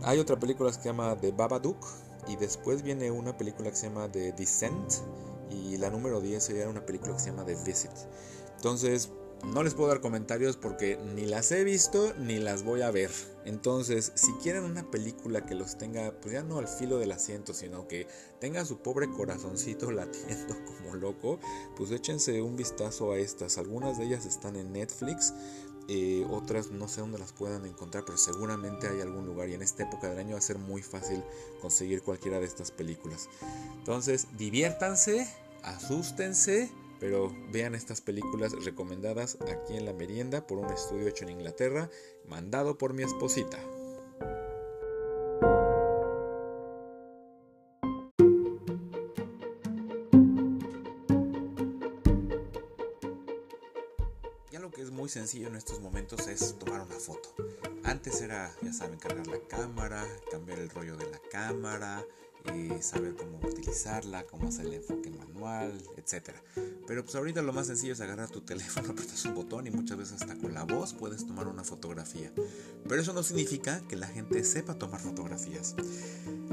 Hay 0.04 0.20
otra 0.20 0.40
película 0.40 0.70
que 0.70 0.78
se 0.78 0.84
llama 0.84 1.18
The 1.20 1.32
Babadook. 1.32 1.86
Y 2.28 2.36
después 2.36 2.84
viene 2.84 3.10
una 3.10 3.36
película 3.36 3.72
que 3.72 3.76
se 3.76 3.88
llama 3.88 4.08
The 4.12 4.34
Descent. 4.34 4.94
Y 5.50 5.78
la 5.78 5.90
número 5.90 6.22
10 6.22 6.44
sería 6.44 6.70
una 6.70 6.86
película 6.86 7.14
que 7.14 7.20
se 7.20 7.32
llama 7.32 7.44
The 7.44 7.56
Visit. 7.66 7.92
Entonces, 8.62 9.10
no 9.44 9.64
les 9.64 9.74
puedo 9.74 9.90
dar 9.90 10.02
comentarios 10.02 10.56
porque 10.56 11.00
ni 11.16 11.26
las 11.26 11.52
he 11.52 11.64
visto 11.64 12.14
ni 12.20 12.38
las 12.38 12.62
voy 12.62 12.84
a 12.84 12.92
ver. 12.92 13.10
Entonces, 13.44 14.12
si 14.14 14.32
quieren 14.34 14.66
una 14.66 14.92
película 14.92 15.48
que 15.48 15.56
los 15.56 15.80
tenga, 15.80 16.12
pues 16.22 16.36
ya 16.36 16.44
no 16.44 16.60
al 16.60 16.68
filo 16.68 17.00
del 17.00 17.12
asiento, 17.12 17.56
sino 17.56 17.88
que 17.88 18.06
tenga 18.40 18.64
su 18.64 18.78
pobre 18.78 19.10
corazoncito 19.10 19.90
latiendo 19.92 20.56
como 20.66 20.94
loco, 20.94 21.40
pues 21.76 21.90
échense 21.90 22.40
un 22.44 22.56
vistazo 22.56 23.14
a 23.14 23.18
estas. 23.18 23.58
Algunas 23.58 23.98
de 23.98 24.06
ellas 24.06 24.28
están 24.28 24.56
en 24.56 24.74
Netflix. 24.74 25.34
Eh, 25.88 26.24
otras 26.30 26.70
no 26.70 26.88
sé 26.88 27.02
dónde 27.02 27.18
las 27.18 27.34
puedan 27.34 27.66
encontrar, 27.66 28.06
pero 28.06 28.20
seguramente 28.20 28.90
hay 28.90 29.02
algún 29.02 29.26
lugar 29.26 29.50
y 29.50 29.56
en 29.56 29.64
esta 29.64 29.82
época 29.82 30.08
del 30.08 30.20
año 30.20 30.34
va 30.34 30.38
a 30.38 30.42
ser 30.42 30.60
muy 30.60 30.84
fácil 30.84 31.24
conseguir 31.62 32.04
cualquiera 32.04 32.40
de 32.40 32.46
estas 32.46 32.70
películas. 32.70 33.28
Entonces, 33.80 34.28
diviértanse, 34.38 35.28
asústense 35.64 36.70
pero 37.02 37.36
vean 37.52 37.74
estas 37.74 38.00
películas 38.00 38.54
recomendadas 38.64 39.38
aquí 39.42 39.76
en 39.76 39.86
la 39.86 39.94
merienda 39.94 40.46
por 40.46 40.60
un 40.60 40.72
estudio 40.72 41.08
hecho 41.08 41.26
en 41.26 41.32
Inglaterra, 41.32 41.90
mandado 42.28 42.78
por 42.78 42.94
mi 42.94 43.02
esposita. 43.02 43.58
Muy 54.92 55.10
sencillo 55.10 55.48
en 55.48 55.56
estos 55.56 55.80
momentos 55.80 56.28
es 56.28 56.60
tomar 56.60 56.82
una 56.82 57.00
foto. 57.00 57.34
Antes 57.84 58.22
era, 58.22 58.54
ya 58.62 58.72
saben, 58.72 59.00
cargar 59.00 59.26
la 59.26 59.40
cámara, 59.48 60.06
cambiar 60.30 60.60
el 60.60 60.70
rollo 60.70 60.96
de 60.96 61.10
la 61.10 61.20
cámara, 61.32 62.06
eh, 62.46 62.80
saber 62.82 63.16
cómo 63.16 63.40
utilizarla, 63.44 64.26
cómo 64.26 64.48
hacer 64.48 64.66
el 64.66 64.74
enfoque 64.74 65.10
manual, 65.10 65.72
etc. 65.98 66.32
Pero 66.88 67.04
pues 67.04 67.16
ahorita 67.16 67.42
lo 67.42 67.54
más 67.54 67.68
sencillo 67.68 67.94
es 67.94 68.02
agarrar 68.02 68.30
tu 68.30 68.42
teléfono, 68.42 68.90
apretas 68.92 69.24
un 69.26 69.36
botón 69.36 69.68
y 69.68 69.72
muchas 69.72 69.98
veces 69.98 70.22
hasta 70.22 70.36
con 70.38 70.54
la 70.54 70.64
voz 70.64 70.94
puedes 70.94 71.26
tomar 71.26 71.48
una 71.48 71.64
fotografía. 71.64 72.32
Pero 72.88 73.02
eso 73.02 73.14
no 73.14 73.24
significa 73.24 73.82
que 73.88 73.96
la 73.96 74.08
gente 74.08 74.44
sepa 74.44 74.76
tomar 74.76 75.02
fotografías. 75.02 75.76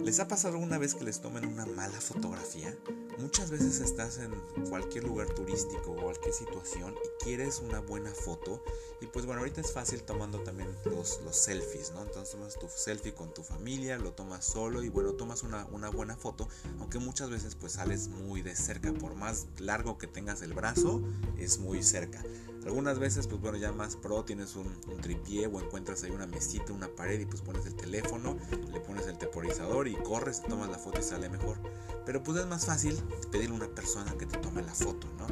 ¿Les 0.03 0.20
ha 0.20 0.29
pasado 0.29 0.55
alguna 0.55 0.79
vez 0.79 0.94
que 0.94 1.05
les 1.05 1.20
tomen 1.20 1.46
una 1.46 1.66
mala 1.66 2.01
fotografía? 2.01 2.74
Muchas 3.18 3.51
veces 3.51 3.81
estás 3.81 4.18
en 4.18 4.33
cualquier 4.70 5.05
lugar 5.05 5.29
turístico 5.35 5.92
o 5.92 5.96
cualquier 5.96 6.33
situación 6.33 6.94
y 6.94 7.24
quieres 7.24 7.59
una 7.59 7.81
buena 7.81 8.11
foto 8.12 8.62
y 9.01 9.07
pues 9.07 9.27
bueno, 9.27 9.40
ahorita 9.40 9.61
es 9.61 9.72
fácil 9.72 10.03
tomando 10.03 10.40
también 10.40 10.68
los, 10.85 11.20
los 11.24 11.37
selfies, 11.37 11.92
¿no? 11.92 12.03
Entonces 12.03 12.35
tomas 12.35 12.59
tu 12.59 12.68
selfie 12.68 13.14
con 13.14 13.33
tu 13.33 13.42
familia, 13.42 13.98
lo 13.98 14.12
tomas 14.12 14.44
solo 14.44 14.83
y 14.83 14.88
bueno, 14.88 15.12
tomas 15.12 15.42
una, 15.42 15.66
una 15.66 15.78
buena 15.87 16.17
foto, 16.17 16.49
aunque 16.81 16.99
muchas 16.99 17.31
veces 17.31 17.55
pues 17.55 17.75
sales 17.75 18.09
muy 18.09 18.43
de 18.43 18.57
cerca, 18.57 18.93
por 18.93 19.14
más 19.14 19.47
largo 19.59 19.99
que 19.99 20.09
tengas 20.09 20.43
el 20.43 20.53
brazo, 20.53 21.01
es 21.38 21.61
muy 21.61 21.85
cerca. 21.85 22.21
Algunas 22.64 22.99
veces, 22.99 23.27
pues 23.27 23.40
bueno, 23.40 23.57
ya 23.57 23.73
más 23.73 23.97
pro, 23.97 24.25
tienes 24.25 24.57
un, 24.57 24.66
un, 24.66 25.01
tripié 25.01 25.47
o 25.47 25.61
encuentras 25.61 26.03
ahí 26.05 26.11
una 26.11 26.27
mesita, 26.27 26.73
una 26.73 26.88
pared 26.88 27.18
y 27.18 27.27
pues 27.27 27.40
pones 27.40 27.64
el 27.66 27.75
teléfono, 27.75 28.37
le 28.73 28.81
pones 28.81 29.07
el 29.07 29.16
temporizador 29.16 29.88
y 29.88 29.94
corres, 29.94 30.42
tomas 30.42 30.68
la 30.68 30.79
foto 30.79 31.01
y 31.01 31.03
sale 31.03 31.29
mejor. 31.29 31.57
Pero 32.05 32.23
pues 32.23 32.38
es 32.38 32.47
más 32.47 32.66
fácil 32.66 32.97
pedirle 33.31 33.55
a 33.55 33.59
una 33.59 33.75
persona 33.75 34.14
que 34.18 34.27
te 34.27 34.38
tome 34.38 34.62
la 34.62 34.75
foto, 34.75 35.07
¿no? 35.18 35.27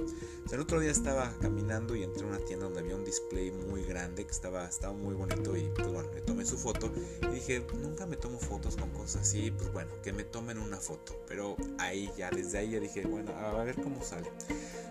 el 0.53 0.61
otro 0.61 0.79
día 0.79 0.91
estaba 0.91 1.33
caminando 1.41 1.97
y 1.97 2.05
entré 2.05 2.25
a 2.25 2.29
una 2.29 2.39
tienda 2.39 2.67
donde 2.67 2.81
había 2.81 2.95
un 2.95 3.05
display 3.05 3.51
muy 3.51 3.83
grande 3.83 4.25
que 4.25 4.31
estaba, 4.31 4.65
estaba 4.65 4.93
muy 4.93 5.15
bonito 5.15 5.57
y 5.57 5.69
pues 5.75 5.89
bueno, 5.89 6.09
le 6.15 6.21
tomé 6.21 6.47
su 6.47 6.57
foto 6.57 6.93
y 7.23 7.35
dije, 7.35 7.67
nunca 7.75 8.07
me 8.07 8.17
tomo 8.17 8.39
fotos 8.39 8.77
con 8.77 8.91
cosas 8.91 9.23
así, 9.23 9.51
pues 9.51 9.73
bueno, 9.73 9.91
que 10.03 10.13
me 10.13 10.25
tomen 10.25 10.59
una 10.59 10.77
foto. 10.77 11.15
Pero 11.27 11.57
ahí 11.79 12.11
ya, 12.17 12.31
desde 12.31 12.59
ahí 12.59 12.71
ya 12.71 12.81
dije, 12.81 13.05
bueno, 13.07 13.33
a 13.33 13.65
ver 13.65 13.75
cómo 13.83 14.03
sale. 14.03 14.31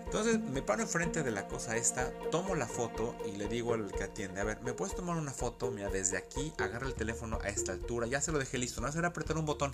Entonces 0.04 0.38
me 0.40 0.62
paro 0.62 0.82
enfrente 0.82 1.22
de 1.22 1.30
la 1.30 1.48
cosa 1.48 1.76
esta, 1.76 2.12
tomo 2.30 2.54
la 2.54 2.66
foto 2.66 3.14
y 3.26 3.36
le 3.36 3.48
digo 3.48 3.74
al 3.74 3.92
que 3.92 4.04
atiende, 4.04 4.40
a 4.40 4.44
ver, 4.44 4.60
¿me 4.62 4.72
puedes 4.72 4.94
tomar 4.94 5.16
una 5.16 5.32
foto? 5.32 5.70
Mira, 5.70 5.88
desde 5.88 6.16
aquí, 6.16 6.52
agarra 6.58 6.86
el 6.86 6.94
teléfono 6.94 7.38
a 7.42 7.48
esta 7.48 7.72
altura, 7.72 8.06
ya 8.06 8.20
se 8.20 8.32
lo 8.32 8.38
dejé 8.38 8.58
listo, 8.58 8.80
no 8.80 8.86
hacer 8.86 9.04
apretar 9.04 9.38
un 9.38 9.46
botón. 9.46 9.72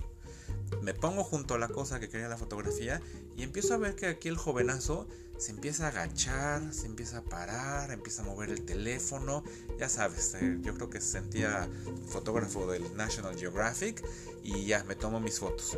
Me 0.81 0.95
pongo 0.95 1.25
junto 1.25 1.55
a 1.55 1.59
la 1.59 1.69
cosa 1.69 2.01
que 2.01 2.09
quería 2.09 2.29
la 2.29 2.37
fotografía 2.37 3.01
y 3.37 3.43
empiezo 3.43 3.75
a 3.75 3.79
ver 3.79 3.95
que 3.95 4.07
aquí 4.07 4.29
el 4.29 4.37
jovenazo 4.37 5.07
se 5.42 5.50
empieza 5.50 5.87
a 5.87 5.88
agachar, 5.88 6.72
se 6.72 6.87
empieza 6.87 7.18
a 7.18 7.22
parar, 7.22 7.90
empieza 7.90 8.22
a 8.22 8.24
mover 8.24 8.50
el 8.50 8.64
teléfono. 8.64 9.42
Ya 9.76 9.88
sabes, 9.88 10.35
eh, 10.35 10.59
yo 10.61 10.72
creo 10.74 10.88
que 10.88 11.00
se 11.00 11.09
sentía 11.09 11.68
fotógrafo 12.07 12.70
del 12.70 12.96
National 12.96 13.37
Geographic 13.37 14.05
y 14.44 14.66
ya 14.66 14.85
me 14.85 14.94
tomo 14.94 15.18
mis 15.18 15.40
fotos. 15.40 15.76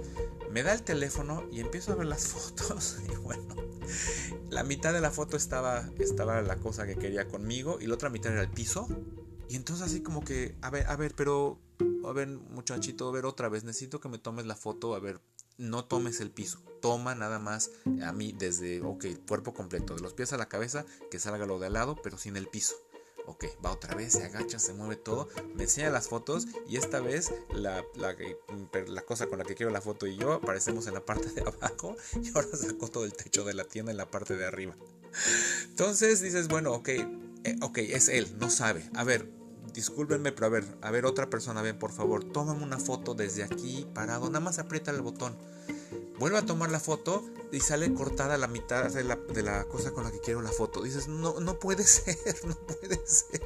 Me 0.50 0.62
da 0.62 0.74
el 0.74 0.83
teléfono 0.83 1.48
y 1.50 1.61
empiezo 1.61 1.92
a 1.92 1.94
ver 1.94 2.09
las 2.09 2.27
fotos 2.29 2.98
y 3.11 3.16
bueno, 3.16 3.57
la 4.50 4.64
mitad 4.64 4.92
de 4.92 5.00
la 5.00 5.11
foto 5.11 5.38
estaba, 5.38 5.88
estaba 5.98 6.42
la 6.42 6.57
cosa 6.57 6.87
que 6.87 6.96
quería 6.96 7.27
conmigo 7.27 7.79
y 7.81 7.87
la 7.87 7.94
otra 7.94 8.11
mitad 8.11 8.33
era 8.33 8.42
el 8.42 8.50
piso. 8.50 8.87
Y 9.48 9.57
entonces 9.57 9.87
así 9.87 10.03
como 10.03 10.22
que, 10.24 10.57
a 10.61 10.68
ver, 10.68 10.87
a 10.88 10.96
ver, 10.96 11.14
pero, 11.16 11.59
a 12.07 12.12
ver 12.12 12.29
muchachito, 12.29 13.09
a 13.09 13.12
ver 13.12 13.24
otra 13.24 13.48
vez, 13.48 13.64
necesito 13.64 13.98
que 13.98 14.11
me 14.11 14.18
tomes 14.18 14.44
la 14.44 14.57
foto, 14.57 14.94
a 14.94 15.00
ver, 15.00 15.22
no 15.57 15.87
tomes 15.87 16.20
el 16.20 16.31
piso, 16.31 16.62
toma 16.85 17.14
nada 17.14 17.38
más 17.38 17.70
a 18.05 18.12
mí 18.12 18.35
desde, 18.38 18.83
ok, 18.83 19.07
cuerpo 19.27 19.55
completo, 19.55 19.94
de 19.94 20.03
los 20.03 20.12
pies 20.12 20.35
a 20.35 20.37
la 20.37 20.51
cabeza, 20.51 20.85
que 21.11 21.18
salga 21.18 21.47
lo 21.47 21.59
de 21.59 21.68
al 21.68 21.73
lado, 21.73 21.97
pero 22.03 22.18
sin 22.18 22.37
el 22.37 22.47
piso. 22.47 22.75
Ok, 23.25 23.47
va 23.64 23.73
otra 23.73 23.94
vez, 23.94 24.12
se 24.12 24.25
agacha, 24.25 24.59
se 24.59 24.75
mueve 24.75 24.97
todo, 24.97 25.31
me 25.55 25.62
enseña 25.62 25.88
las 25.88 26.09
fotos 26.09 26.47
y 26.68 26.77
esta 26.77 27.01
vez 27.01 27.33
la, 27.55 27.83
la, 27.94 28.14
la, 28.87 29.01
cosa 29.01 29.29
con 29.29 29.38
la 29.38 29.47
que 29.47 29.55
quiero 29.55 29.73
la 29.73 29.81
foto 29.81 30.07
y 30.07 30.18
yo 30.18 30.35
aparecemos 30.35 30.87
en 30.87 30.92
la 30.92 31.07
parte 31.07 31.31
de 31.31 31.40
abajo 31.49 31.97
y 32.23 32.29
ahora 32.35 32.49
saco 32.55 32.88
todo 32.88 33.07
el 33.07 33.14
techo 33.14 33.44
de 33.44 33.55
la 33.55 33.64
tienda 33.64 33.90
en 33.90 33.97
la 33.97 34.11
parte 34.11 34.37
de 34.37 34.44
arriba. 34.44 34.77
Entonces 35.70 36.20
dices, 36.20 36.49
bueno, 36.49 36.75
ok, 36.75 36.88
eh, 36.90 37.57
ok, 37.62 37.79
es 37.79 38.11
él, 38.11 38.29
no 38.38 38.51
sabe. 38.51 38.90
A 38.94 39.05
ver, 39.05 39.27
discúlpenme, 39.73 40.33
pero 40.33 40.49
a 40.49 40.51
ver, 40.51 40.66
a 40.83 40.90
ver, 40.90 41.07
otra 41.07 41.31
persona, 41.31 41.62
ven, 41.62 41.79
por 41.79 41.92
favor, 41.92 42.31
tómame 42.31 42.62
una 42.62 42.79
foto 42.79 43.14
desde 43.14 43.42
aquí, 43.42 43.87
parado, 43.94 44.27
nada 44.27 44.40
más 44.40 44.59
aprieta 44.59 44.90
el 44.90 45.01
botón. 45.01 45.35
Vuelve 46.18 46.38
a 46.38 46.46
tomar 46.46 46.70
la 46.70 46.81
foto 46.81 47.24
y 47.50 47.61
sale 47.61 47.92
cortada 47.92 48.38
la 48.38 48.46
mitad 48.46 48.90
de 48.90 49.05
la, 49.05 49.16
de 49.16 49.42
la 49.42 49.64
cosa 49.64 49.92
con 49.92 50.05
la 50.05 50.11
que 50.11 50.20
quiero 50.20 50.42
la 50.42 50.53
foto. 50.53 50.83
Dices, 50.83 51.09
no, 51.09 51.40
no 51.40 51.59
puede 51.59 51.85
ser, 51.85 52.16
no 52.44 52.55
puede 52.55 53.00
ser. 53.07 53.42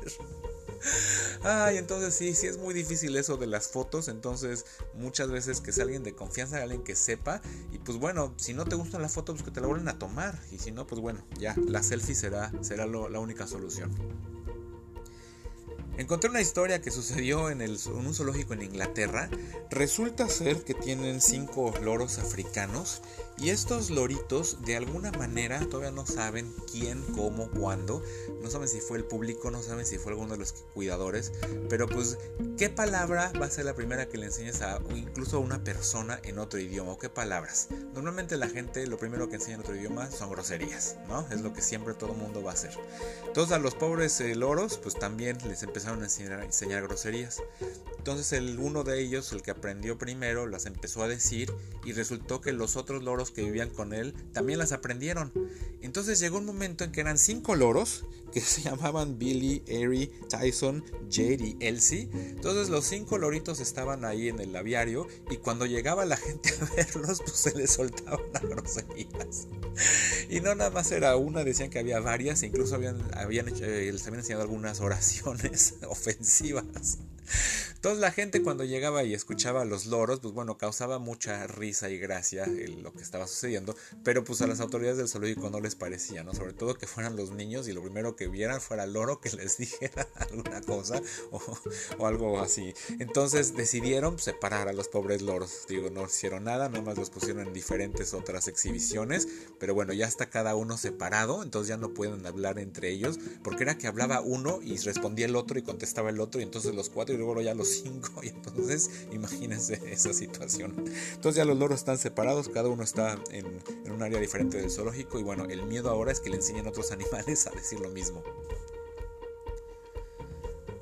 Ay, 1.42 1.76
entonces 1.76 2.14
sí, 2.14 2.34
sí 2.34 2.46
es 2.46 2.58
muy 2.58 2.74
difícil 2.74 3.16
eso 3.16 3.36
de 3.36 3.46
las 3.46 3.68
fotos. 3.68 4.08
Entonces, 4.08 4.66
muchas 4.94 5.30
veces 5.30 5.60
que 5.60 5.72
sea 5.72 5.84
alguien 5.84 6.04
de 6.04 6.14
confianza, 6.14 6.62
alguien 6.62 6.82
que 6.82 6.94
sepa. 6.94 7.40
Y 7.72 7.78
pues 7.78 7.98
bueno, 7.98 8.34
si 8.36 8.54
no 8.54 8.64
te 8.64 8.76
gusta 8.76 8.98
la 8.98 9.08
foto, 9.08 9.32
pues 9.32 9.44
que 9.44 9.50
te 9.50 9.60
la 9.60 9.66
vuelven 9.66 9.88
a 9.88 9.98
tomar. 9.98 10.38
Y 10.52 10.58
si 10.58 10.72
no, 10.72 10.86
pues 10.86 11.00
bueno, 11.00 11.24
ya, 11.38 11.54
la 11.66 11.82
selfie 11.82 12.14
será, 12.14 12.52
será 12.62 12.86
la 12.86 13.18
única 13.18 13.46
solución. 13.46 13.90
Encontré 15.98 16.30
una 16.30 16.40
historia 16.40 16.80
que 16.80 16.92
sucedió 16.92 17.50
en, 17.50 17.60
el, 17.60 17.76
en, 17.84 18.06
un 18.06 18.14
zoológico 18.14 18.54
en 18.54 18.62
Inglaterra. 18.62 19.28
Resulta 19.68 20.28
ser 20.28 20.62
que 20.62 20.72
tienen 20.72 21.20
cinco 21.20 21.74
loros 21.82 22.18
africanos 22.18 23.02
y 23.36 23.50
estos 23.50 23.90
loritos 23.90 24.62
de 24.64 24.76
alguna 24.76 25.10
manera 25.10 25.58
todavía 25.68 25.90
no 25.90 26.06
saben 26.06 26.54
quién, 26.70 27.02
cómo, 27.16 27.50
cuándo. 27.50 28.00
No 28.40 28.48
saben 28.48 28.68
si 28.68 28.80
fue 28.80 28.98
el 28.98 29.04
público, 29.06 29.50
no 29.50 29.60
saben 29.60 29.84
si 29.86 29.98
fue 29.98 30.12
alguno 30.12 30.34
de 30.34 30.38
los 30.38 30.52
cuidadores. 30.52 31.32
Pero 31.68 31.88
pues, 31.88 32.16
¿qué 32.56 32.70
palabra 32.70 33.32
va 33.40 33.46
a 33.46 33.50
ser 33.50 33.64
la 33.64 33.74
primera 33.74 34.06
que 34.06 34.18
le 34.18 34.26
enseñes 34.26 34.62
a 34.62 34.80
incluso 34.94 35.38
a 35.38 35.40
una 35.40 35.64
persona 35.64 36.20
en 36.22 36.38
otro 36.38 36.60
idioma? 36.60 36.92
¿O 36.92 36.98
qué 36.98 37.08
palabras? 37.08 37.68
Normalmente 37.92 38.36
la 38.36 38.48
gente 38.48 38.86
lo 38.86 38.98
primero 38.98 39.28
que 39.28 39.34
enseña 39.34 39.56
en 39.56 39.60
otro 39.62 39.74
idioma 39.74 40.12
son 40.12 40.30
groserías, 40.30 40.96
¿no? 41.08 41.26
Es 41.32 41.40
lo 41.40 41.52
que 41.52 41.60
siempre 41.60 41.94
todo 41.94 42.14
mundo 42.14 42.40
va 42.40 42.52
a 42.52 42.54
hacer. 42.54 42.70
Entonces 43.26 43.52
a 43.52 43.58
los 43.58 43.74
pobres 43.74 44.20
eh, 44.20 44.36
loros 44.36 44.78
pues 44.78 44.94
también 44.94 45.38
les 45.48 45.64
empezaron 45.64 45.87
a 45.88 46.44
enseñar, 46.44 46.82
groserías. 46.82 47.42
Entonces 47.98 48.32
el 48.32 48.58
uno 48.58 48.84
de 48.84 49.00
ellos, 49.00 49.32
el 49.32 49.42
que 49.42 49.50
aprendió 49.50 49.98
primero, 49.98 50.46
las 50.46 50.66
empezó 50.66 51.02
a 51.02 51.08
decir 51.08 51.52
y 51.84 51.92
resultó 51.92 52.40
que 52.40 52.52
los 52.52 52.76
otros 52.76 53.02
loros 53.02 53.30
que 53.30 53.42
vivían 53.42 53.70
con 53.70 53.92
él 53.92 54.14
también 54.32 54.58
las 54.58 54.72
aprendieron. 54.72 55.32
Entonces 55.80 56.20
llegó 56.20 56.38
un 56.38 56.46
momento 56.46 56.84
en 56.84 56.92
que 56.92 57.00
eran 57.00 57.18
cinco 57.18 57.54
loros 57.54 58.04
que 58.32 58.40
se 58.40 58.62
llamaban 58.62 59.18
Billy, 59.18 59.62
Ari, 59.68 60.10
Tyson, 60.28 60.84
Jade 61.10 61.38
y 61.38 61.56
Elsie. 61.60 62.08
Entonces 62.12 62.68
los 62.68 62.84
cinco 62.84 63.18
loritos 63.18 63.60
estaban 63.60 64.04
ahí 64.04 64.28
en 64.28 64.40
el 64.40 64.54
aviario 64.54 65.06
y 65.30 65.38
cuando 65.38 65.66
llegaba 65.66 66.04
la 66.04 66.16
gente 66.16 66.50
a 66.60 66.74
verlos, 66.74 67.20
pues 67.20 67.36
se 67.36 67.54
les 67.54 67.70
soltaban 67.70 68.20
las 68.32 68.42
groserías. 68.42 69.48
Y 70.28 70.40
no 70.40 70.54
nada 70.54 70.70
más 70.70 70.90
era 70.92 71.16
una, 71.16 71.44
decían 71.44 71.70
que 71.70 71.78
había 71.78 72.00
varias, 72.00 72.42
incluso 72.42 72.74
habían, 72.74 73.00
habían 73.14 73.48
eh, 73.48 73.90
les 73.92 74.06
habían 74.06 74.20
enseñado 74.20 74.42
algunas 74.42 74.80
oraciones 74.80 75.74
ofensivas. 75.88 76.98
Entonces 77.78 78.00
la 78.00 78.10
gente 78.10 78.42
cuando 78.42 78.64
llegaba 78.64 79.04
y 79.04 79.14
escuchaba 79.14 79.62
a 79.62 79.64
los 79.64 79.86
loros, 79.86 80.18
pues 80.18 80.34
bueno, 80.34 80.58
causaba 80.58 80.98
mucha 80.98 81.46
risa 81.46 81.88
y 81.88 81.96
gracia 81.96 82.44
lo 82.82 82.92
que 82.92 83.02
estaba 83.02 83.28
sucediendo, 83.28 83.76
pero 84.02 84.24
pues 84.24 84.42
a 84.42 84.48
las 84.48 84.58
autoridades 84.58 84.98
del 84.98 85.06
zoológico 85.06 85.48
no 85.48 85.60
les 85.60 85.76
parecía, 85.76 86.24
¿no? 86.24 86.34
Sobre 86.34 86.54
todo 86.54 86.74
que 86.74 86.88
fueran 86.88 87.14
los 87.14 87.30
niños 87.30 87.68
y 87.68 87.72
lo 87.72 87.80
primero 87.80 88.16
que 88.16 88.26
vieran 88.26 88.60
fuera 88.60 88.82
el 88.82 88.94
loro 88.94 89.20
que 89.20 89.30
les 89.30 89.58
dijera 89.58 90.08
alguna 90.16 90.60
cosa 90.60 91.00
o, 91.30 92.04
algo 92.04 92.40
así. 92.40 92.74
Entonces 92.98 93.54
decidieron 93.54 94.18
separar 94.18 94.66
a 94.66 94.72
los 94.72 94.88
pobres 94.88 95.22
loros. 95.22 95.66
Digo, 95.68 95.88
no 95.88 96.06
hicieron 96.06 96.44
nada, 96.44 96.68
nomás 96.68 96.98
los 96.98 97.10
pusieron 97.10 97.46
en 97.46 97.52
diferentes 97.52 98.12
otras 98.12 98.48
exhibiciones, 98.48 99.28
pero 99.60 99.72
bueno, 99.72 99.92
ya 99.92 100.08
está 100.08 100.30
cada 100.30 100.56
uno 100.56 100.78
separado, 100.78 101.44
entonces 101.44 101.68
ya 101.68 101.76
no 101.76 101.94
pueden 101.94 102.26
hablar 102.26 102.58
entre 102.58 102.90
ellos, 102.90 103.20
porque 103.44 103.62
era 103.62 103.78
que 103.78 103.86
hablaba 103.86 104.20
uno 104.20 104.58
y 104.64 104.78
respondía 104.78 105.26
el 105.26 105.36
otro 105.36 105.60
y 105.60 105.62
contestaba 105.62 106.10
el 106.10 106.18
otro, 106.18 106.40
y 106.40 106.42
entonces 106.42 106.74
los 106.74 106.90
cuatro 106.90 107.14
y 107.14 107.18
luego 107.18 107.40
ya 107.40 107.54
los 107.54 107.67
cinco. 107.68 108.20
Y 108.22 108.28
entonces 108.28 108.90
imagínense 109.12 109.80
esa 109.86 110.12
situación. 110.12 110.74
Entonces 111.14 111.36
ya 111.36 111.44
los 111.44 111.58
loros 111.58 111.78
están 111.78 111.98
separados, 111.98 112.48
cada 112.48 112.68
uno 112.68 112.82
está 112.82 113.18
en, 113.30 113.46
en 113.84 113.92
un 113.92 114.02
área 114.02 114.18
diferente 114.18 114.58
del 114.58 114.70
zoológico 114.70 115.18
y 115.18 115.22
bueno, 115.22 115.44
el 115.44 115.62
miedo 115.64 115.90
ahora 115.90 116.12
es 116.12 116.20
que 116.20 116.30
le 116.30 116.36
enseñen 116.36 116.66
a 116.66 116.70
otros 116.70 116.90
animales 116.92 117.46
a 117.46 117.50
decir 117.50 117.80
lo 117.80 117.90
mismo. 117.90 118.22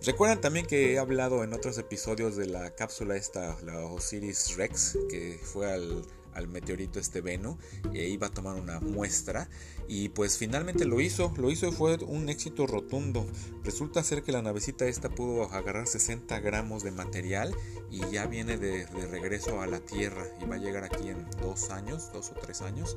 Recuerdan 0.06 0.40
también 0.40 0.66
que 0.66 0.92
he 0.92 0.98
hablado 1.00 1.42
en 1.42 1.52
otros 1.52 1.78
episodios 1.78 2.36
de 2.36 2.46
la 2.46 2.70
cápsula 2.76 3.16
esta, 3.16 3.60
la 3.62 3.80
Osiris 3.86 4.56
Rex, 4.56 4.96
que 5.10 5.40
fue 5.42 5.72
al, 5.72 6.04
al 6.36 6.48
meteorito 6.48 7.00
este 7.00 7.20
Venu 7.20 7.58
e 7.92 8.08
iba 8.08 8.28
a 8.28 8.30
tomar 8.30 8.56
una 8.56 8.78
muestra 8.80 9.48
y 9.88 10.10
pues 10.10 10.38
finalmente 10.38 10.84
lo 10.84 11.00
hizo, 11.00 11.32
lo 11.36 11.50
hizo 11.50 11.66
y 11.68 11.72
fue 11.72 11.96
un 12.04 12.28
éxito 12.28 12.66
rotundo. 12.66 13.26
Resulta 13.64 14.02
ser 14.04 14.22
que 14.22 14.32
la 14.32 14.42
navecita 14.42 14.86
esta 14.86 15.08
pudo 15.08 15.44
agarrar 15.52 15.86
60 15.86 16.38
gramos 16.40 16.82
de 16.82 16.90
material 16.90 17.54
y 17.90 18.00
ya 18.10 18.26
viene 18.26 18.58
de 18.58 18.86
regreso 19.10 19.60
a 19.60 19.66
la 19.66 19.80
Tierra 19.80 20.26
y 20.40 20.46
va 20.46 20.56
a 20.56 20.58
llegar 20.58 20.84
aquí 20.84 21.08
en 21.08 21.26
dos 21.40 21.70
años, 21.70 22.12
dos 22.12 22.30
o 22.30 22.34
tres 22.34 22.60
años. 22.62 22.96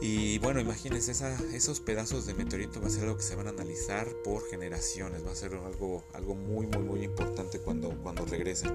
Y 0.00 0.38
bueno, 0.38 0.60
imagínense, 0.60 1.12
esos 1.52 1.80
pedazos 1.80 2.24
de 2.24 2.34
meteorito 2.34 2.80
va 2.80 2.86
a 2.86 2.90
ser 2.90 3.04
algo 3.04 3.16
que 3.16 3.24
se 3.24 3.34
van 3.34 3.48
a 3.48 3.50
analizar 3.50 4.06
por 4.22 4.48
generaciones, 4.48 5.26
va 5.26 5.32
a 5.32 5.34
ser 5.34 5.54
algo, 5.54 6.04
algo 6.14 6.36
muy, 6.36 6.66
muy, 6.68 6.82
muy 6.84 7.02
importante 7.02 7.58
cuando, 7.58 7.90
cuando 8.02 8.24
regresen. 8.24 8.72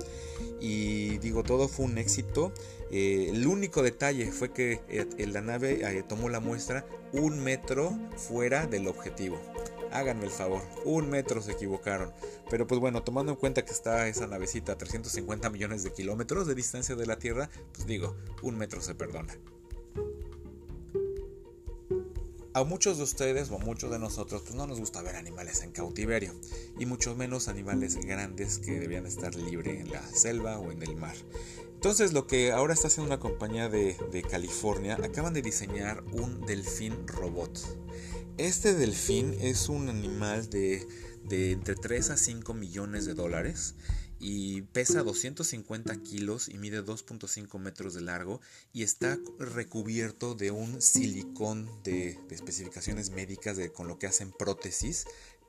Y 0.60 1.18
digo, 1.20 1.44
todo 1.44 1.70
fue 1.70 1.86
un 1.86 1.98
éxito. 1.98 2.52
Eh, 2.92 3.30
el 3.34 3.48
único 3.48 3.82
detalle 3.82 4.32
fue 4.34 4.52
que 4.52 4.82
eh, 4.90 5.28
la 5.28 5.42
nave 5.42 5.80
eh, 5.82 6.04
tomó 6.04 6.28
la 6.28 6.42
muestra 6.42 6.86
un 7.14 7.42
metro 7.42 7.98
fuera 8.18 8.68
del 8.68 8.88
objetivo. 8.88 9.40
Háganme 9.92 10.26
el 10.26 10.32
favor, 10.32 10.64
un 10.84 11.10
metro 11.10 11.42
se 11.42 11.54
equivocaron. 11.54 12.12
Pero 12.50 12.68
pues 12.68 12.82
bueno, 12.82 13.02
tomando 13.04 13.32
en 13.32 13.38
cuenta 13.38 13.64
que 13.64 13.72
está 13.72 14.10
esa 14.10 14.28
navecita 14.28 14.74
a 14.74 14.78
350 14.78 15.50
millones 15.52 15.84
de 15.84 15.94
kilómetros 15.94 16.48
de 16.48 16.56
distancia 16.56 16.96
de 16.96 17.06
la 17.06 17.18
Tierra, 17.18 17.50
pues 17.74 17.88
digo, 17.88 18.18
un 18.42 18.58
metro 18.58 18.82
se 18.82 18.94
perdona. 18.94 19.38
A 22.56 22.64
muchos 22.64 22.98
de 22.98 23.04
ustedes 23.04 23.50
o 23.50 23.56
a 23.56 23.58
muchos 23.58 23.90
de 23.90 23.98
nosotros 23.98 24.44
pues 24.44 24.54
no 24.54 24.68
nos 24.68 24.80
gusta 24.80 25.02
ver 25.02 25.16
animales 25.16 25.64
en 25.64 25.72
cautiverio 25.72 26.36
y 26.78 26.86
mucho 26.86 27.16
menos 27.16 27.48
animales 27.48 27.96
grandes 27.96 28.60
que 28.60 28.80
debían 28.80 29.08
estar 29.08 29.34
libres 29.34 29.82
en 29.82 29.90
la 29.90 30.06
selva 30.06 30.60
o 30.60 30.72
en 30.72 30.84
el 30.84 30.96
mar. 30.96 31.16
Entonces 31.74 32.14
lo 32.14 32.28
que 32.28 32.52
ahora 32.52 32.76
está 32.76 32.90
haciendo 32.90 33.08
una 33.08 33.20
compañía 33.20 33.70
de, 33.70 33.98
California, 34.30 35.00
acaban 35.04 35.34
de 35.34 35.42
diseñar 35.42 36.04
un 36.12 36.42
delfín 36.46 37.08
robot. 37.08 37.60
Este 38.38 38.76
delfín 38.76 39.36
es 39.42 39.68
un 39.68 39.90
animal 39.90 40.48
de, 40.52 40.88
de 41.24 41.54
entre 41.54 41.74
3 41.74 42.12
a 42.12 42.18
5 42.18 42.54
millones 42.54 43.06
de 43.06 43.16
dólares 43.16 43.74
y 44.26 44.62
pesa 44.62 45.04
250 45.04 45.98
kilos 45.98 46.48
y 46.48 46.58
mide 46.58 46.82
2.5 46.82 47.60
metros 47.60 47.94
de 47.94 48.00
largo 48.00 48.40
y 48.72 48.84
está 48.84 49.20
recubierto 49.38 50.34
de 50.34 50.50
un 50.50 50.82
silicón 50.82 51.70
de, 51.84 52.18
especificaciones 52.32 53.10
médicas 53.10 53.58
de, 53.58 53.74
con 53.74 53.90
lo 53.90 54.00
que 54.00 54.08
hacen 54.08 54.32
prótesis 54.32 55.06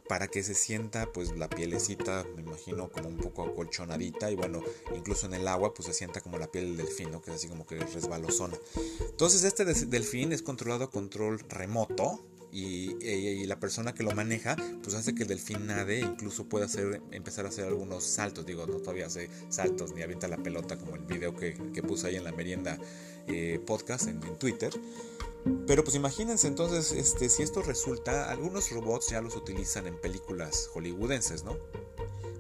para 0.09 0.27
que 0.27 0.43
se 0.43 0.55
sienta 0.55 1.07
pues 1.13 1.37
la 1.37 1.49
pielecita 1.49 2.27
me 2.35 2.43
imagino 2.43 2.91
como 2.91 3.09
un 3.09 3.17
poco 3.17 3.45
acolchonadita 3.45 4.33
y 4.33 4.35
bueno 4.35 4.61
incluso 4.97 5.27
en 5.27 5.35
el 5.35 5.47
agua 5.47 5.73
pues 5.73 5.87
se 5.87 5.95
sienta 5.95 6.21
como 6.21 6.37
la 6.39 6.51
piel 6.51 6.77
del 6.77 6.89
delfín 6.89 7.13
¿no? 7.13 7.23
que 7.23 7.31
es 7.31 7.37
así 7.37 7.49
como 7.49 7.69
que 7.69 7.79
resbalosona 7.79 8.59
entonces 8.99 9.45
este 9.45 9.65
delfín 9.65 10.33
es 10.33 10.43
controlado 10.43 10.85
a 10.85 10.91
control 10.91 11.39
remoto 11.49 12.27
y, 12.55 13.45
la 13.47 13.59
persona 13.61 13.95
que 13.95 14.03
lo 14.03 14.13
maneja 14.13 14.57
pues 14.83 14.95
hace 14.95 15.15
que 15.15 15.25
el 15.25 15.29
delfín 15.29 15.67
nade 15.67 16.01
incluso 16.01 16.49
pueda 16.49 16.67
hacer, 16.67 17.03
empezar 17.11 17.45
a 17.45 17.49
hacer 17.49 17.67
algunos 17.67 18.05
saltos, 18.05 18.47
digo, 18.47 18.67
no 18.67 18.79
todavía 18.79 19.07
hace 19.07 19.29
saltos 19.49 19.95
ni 19.95 20.03
avienta 20.03 20.29
la 20.29 20.39
pelota 20.39 20.79
como 20.79 20.97
el 20.97 21.03
video 21.03 21.35
que, 21.37 21.55
que 21.73 21.83
puse 21.83 22.07
ahí 22.07 22.17
en 22.17 22.25
la 22.25 22.33
merienda 22.33 22.79
eh, 23.27 23.61
podcast 23.67 24.09
en, 24.09 24.23
en, 24.23 24.39
Twitter. 24.39 24.73
Pero 25.67 25.85
pues 25.85 25.95
imagínense 25.95 26.47
entonces, 26.47 26.93
este, 26.93 27.29
si 27.29 27.43
esto 27.43 27.61
resulta, 27.63 28.31
algunos 28.31 28.71
robots 28.71 29.11
ya 29.11 29.21
los 29.21 29.37
utilizan 29.37 29.87
en 29.87 30.01
películas 30.01 30.71
hollywoodenses, 30.73 31.45
¿no? 31.45 31.59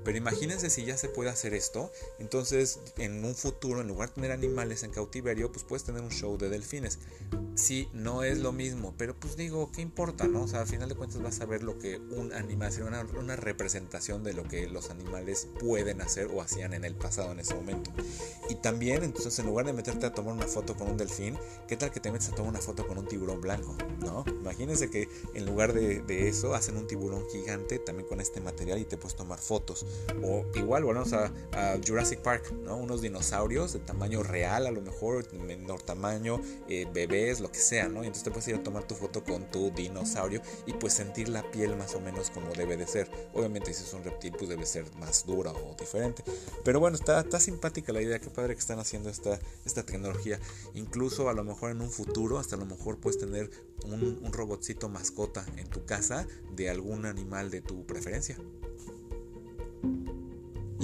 Pero 0.04 0.18
imagínense 0.18 0.70
si 0.70 0.84
ya 0.84 0.96
se 0.96 1.08
puede 1.08 1.30
hacer 1.30 1.54
esto, 1.54 1.90
entonces 2.18 2.80
en 2.98 3.24
un 3.24 3.34
futuro, 3.34 3.80
en 3.80 3.88
lugar 3.88 4.10
de 4.10 4.16
tener 4.16 4.32
animales 4.32 4.82
en 4.82 4.90
cautiverio, 4.90 5.50
pues 5.50 5.64
puedes 5.64 5.84
tener 5.84 6.02
un 6.02 6.10
show 6.10 6.36
de 6.36 6.48
delfines. 6.50 6.98
Sí, 7.54 7.88
no 7.92 8.24
es 8.24 8.38
lo 8.38 8.52
mismo, 8.52 8.94
pero 8.98 9.14
pues 9.14 9.36
digo, 9.36 9.70
¿qué 9.70 9.80
importa, 9.80 10.26
no? 10.26 10.42
O 10.42 10.48
sea, 10.48 10.62
al 10.62 10.66
final 10.66 10.88
de 10.88 10.96
cuentas 10.96 11.22
vas 11.22 11.40
a 11.40 11.46
ver 11.46 11.62
lo 11.62 11.78
que 11.78 11.98
un 11.98 12.32
animal, 12.32 12.72
una, 12.82 13.06
una 13.18 13.36
representación 13.36 14.24
de 14.24 14.34
lo 14.34 14.42
que 14.44 14.66
los 14.66 14.90
animales 14.90 15.48
pueden 15.60 16.00
hacer 16.00 16.26
o 16.26 16.42
hacían 16.42 16.74
en 16.74 16.84
el 16.84 16.96
pasado 16.96 17.32
en 17.32 17.40
ese 17.40 17.54
momento. 17.54 17.92
Y 18.50 18.56
también, 18.56 19.04
entonces, 19.04 19.38
en 19.38 19.46
lugar 19.46 19.66
de 19.66 19.72
meterte 19.72 20.06
a 20.06 20.12
tomar 20.12 20.34
una 20.34 20.48
foto 20.48 20.74
con 20.74 20.90
un 20.90 20.96
delfín, 20.96 21.38
¿qué 21.68 21.76
tal 21.76 21.90
que 21.90 22.00
te 22.00 22.10
metes 22.10 22.28
a 22.28 22.34
tomar 22.34 22.50
una 22.50 22.60
foto 22.60 22.86
con 22.86 22.98
un 22.98 23.06
tiburón 23.06 23.40
blanco? 23.40 23.76
¿No? 24.00 24.24
Imagínense 24.26 24.90
que 24.90 25.08
en 25.34 25.46
lugar 25.46 25.72
de, 25.72 26.02
de 26.02 26.28
eso 26.28 26.54
hacen 26.54 26.76
un 26.76 26.86
tiburón 26.86 27.24
gigante 27.30 27.78
también 27.78 28.08
con 28.08 28.20
este 28.20 28.40
material 28.40 28.78
y 28.80 28.84
te 28.84 28.96
puedes 28.96 29.16
tomar 29.16 29.38
fotos. 29.38 29.73
O 30.22 30.44
igual, 30.54 30.84
volvemos 30.84 31.12
a, 31.12 31.32
Jurassic 31.87 32.20
Park, 32.20 32.52
¿no? 32.52 32.76
Unos 32.76 33.00
dinosaurios 33.00 33.72
de 33.72 33.78
tamaño 33.80 34.22
real, 34.22 34.66
a 34.66 34.70
lo 34.70 34.80
mejor, 34.80 35.32
menor 35.34 35.82
tamaño, 35.82 36.40
eh, 36.68 36.87
bebés, 36.92 37.40
lo 37.40 37.50
que 37.50 37.58
sea, 37.58 37.88
¿no? 37.88 38.02
Y 38.02 38.06
entonces 38.06 38.24
te 38.24 38.30
puedes 38.30 38.48
ir 38.48 38.56
a 38.56 38.62
tomar 38.62 38.84
tu 38.84 38.94
foto 38.94 39.24
con 39.24 39.50
tu 39.50 39.70
dinosaurio 39.70 40.40
y 40.66 40.72
pues 40.72 40.94
sentir 40.94 41.28
la 41.28 41.48
piel 41.50 41.76
más 41.76 41.94
o 41.94 42.00
menos 42.00 42.30
como 42.30 42.52
debe 42.52 42.76
de 42.76 42.87
ser. 42.87 43.10
Obviamente 43.32 43.72
si 43.72 43.84
es 43.84 43.92
un 43.92 44.04
reptil 44.04 44.32
pues 44.32 44.48
debe 44.48 44.66
ser 44.66 44.84
más 44.96 45.26
dura 45.26 45.52
o 45.52 45.74
diferente. 45.78 46.24
Pero 46.64 46.80
bueno, 46.80 46.96
está, 46.96 47.20
está 47.20 47.40
simpática 47.40 47.92
la 47.92 48.02
idea, 48.02 48.18
qué 48.18 48.30
padre 48.30 48.54
que 48.54 48.60
están 48.60 48.78
haciendo 48.78 49.10
esta, 49.10 49.38
esta 49.64 49.84
tecnología. 49.84 50.38
Incluso 50.74 51.28
a 51.28 51.34
lo 51.34 51.44
mejor 51.44 51.70
en 51.70 51.80
un 51.80 51.90
futuro, 51.90 52.38
hasta 52.38 52.56
a 52.56 52.58
lo 52.58 52.66
mejor 52.66 52.98
puedes 52.98 53.18
tener 53.18 53.50
un, 53.84 54.20
un 54.22 54.32
robotcito 54.32 54.88
mascota 54.88 55.44
en 55.56 55.68
tu 55.68 55.84
casa 55.84 56.26
de 56.54 56.70
algún 56.70 57.06
animal 57.06 57.50
de 57.50 57.60
tu 57.60 57.87
preferencia. 57.87 58.37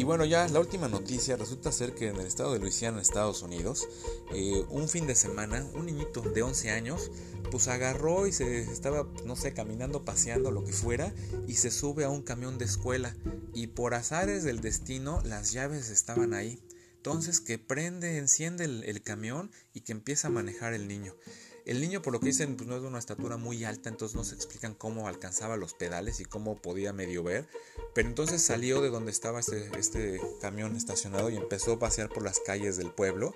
Y 0.00 0.04
bueno, 0.04 0.24
ya 0.24 0.48
la 0.48 0.60
última 0.60 0.88
noticia 0.88 1.36
resulta 1.36 1.70
ser 1.70 1.94
que 1.94 2.08
en 2.08 2.16
el 2.16 2.26
estado 2.26 2.54
de 2.54 2.58
Luisiana, 2.58 3.02
Estados 3.02 3.42
Unidos, 3.42 3.86
eh, 4.32 4.64
un 4.70 4.88
fin 4.88 5.06
de 5.06 5.14
semana, 5.14 5.68
un 5.74 5.84
niñito 5.84 6.22
de 6.22 6.42
11 6.42 6.70
años, 6.70 7.10
pues 7.50 7.68
agarró 7.68 8.26
y 8.26 8.32
se 8.32 8.62
estaba, 8.62 9.06
no 9.26 9.36
sé, 9.36 9.52
caminando, 9.52 10.02
paseando, 10.02 10.52
lo 10.52 10.64
que 10.64 10.72
fuera, 10.72 11.12
y 11.46 11.56
se 11.56 11.70
sube 11.70 12.04
a 12.04 12.08
un 12.08 12.22
camión 12.22 12.56
de 12.56 12.64
escuela. 12.64 13.14
Y 13.52 13.66
por 13.66 13.92
azares 13.92 14.42
del 14.42 14.62
destino, 14.62 15.20
las 15.22 15.52
llaves 15.52 15.90
estaban 15.90 16.32
ahí. 16.32 16.62
Entonces 16.96 17.38
que 17.38 17.58
prende, 17.58 18.16
enciende 18.16 18.64
el, 18.64 19.02
camión 19.02 19.50
y 19.74 19.82
que 19.82 19.92
empieza 19.92 20.28
a 20.28 20.30
manejar 20.30 20.72
el 20.72 20.88
niño. 20.88 21.14
El 21.66 21.80
niño, 21.80 22.02
por 22.02 22.12
lo 22.12 22.20
que 22.20 22.26
dicen, 22.26 22.56
pues 22.56 22.68
no 22.68 22.76
es 22.76 22.82
de 22.82 22.88
una 22.88 22.98
estatura 22.98 23.36
muy 23.36 23.64
alta, 23.64 23.88
entonces 23.88 24.16
no 24.16 24.24
se 24.24 24.34
explican 24.34 24.74
cómo 24.74 25.08
alcanzaba 25.08 25.56
los 25.56 25.74
pedales 25.74 26.20
y 26.20 26.24
cómo 26.24 26.60
podía 26.60 26.92
medio 26.92 27.22
ver. 27.22 27.48
Pero 27.94 28.08
entonces 28.08 28.42
salió 28.42 28.80
de 28.80 28.90
donde 28.90 29.10
estaba 29.10 29.40
este, 29.40 29.70
este 29.78 30.20
camión 30.40 30.76
estacionado 30.76 31.30
y 31.30 31.36
empezó 31.36 31.74
a 31.74 31.78
pasear 31.78 32.08
por 32.08 32.22
las 32.22 32.40
calles 32.40 32.76
del 32.76 32.90
pueblo. 32.90 33.34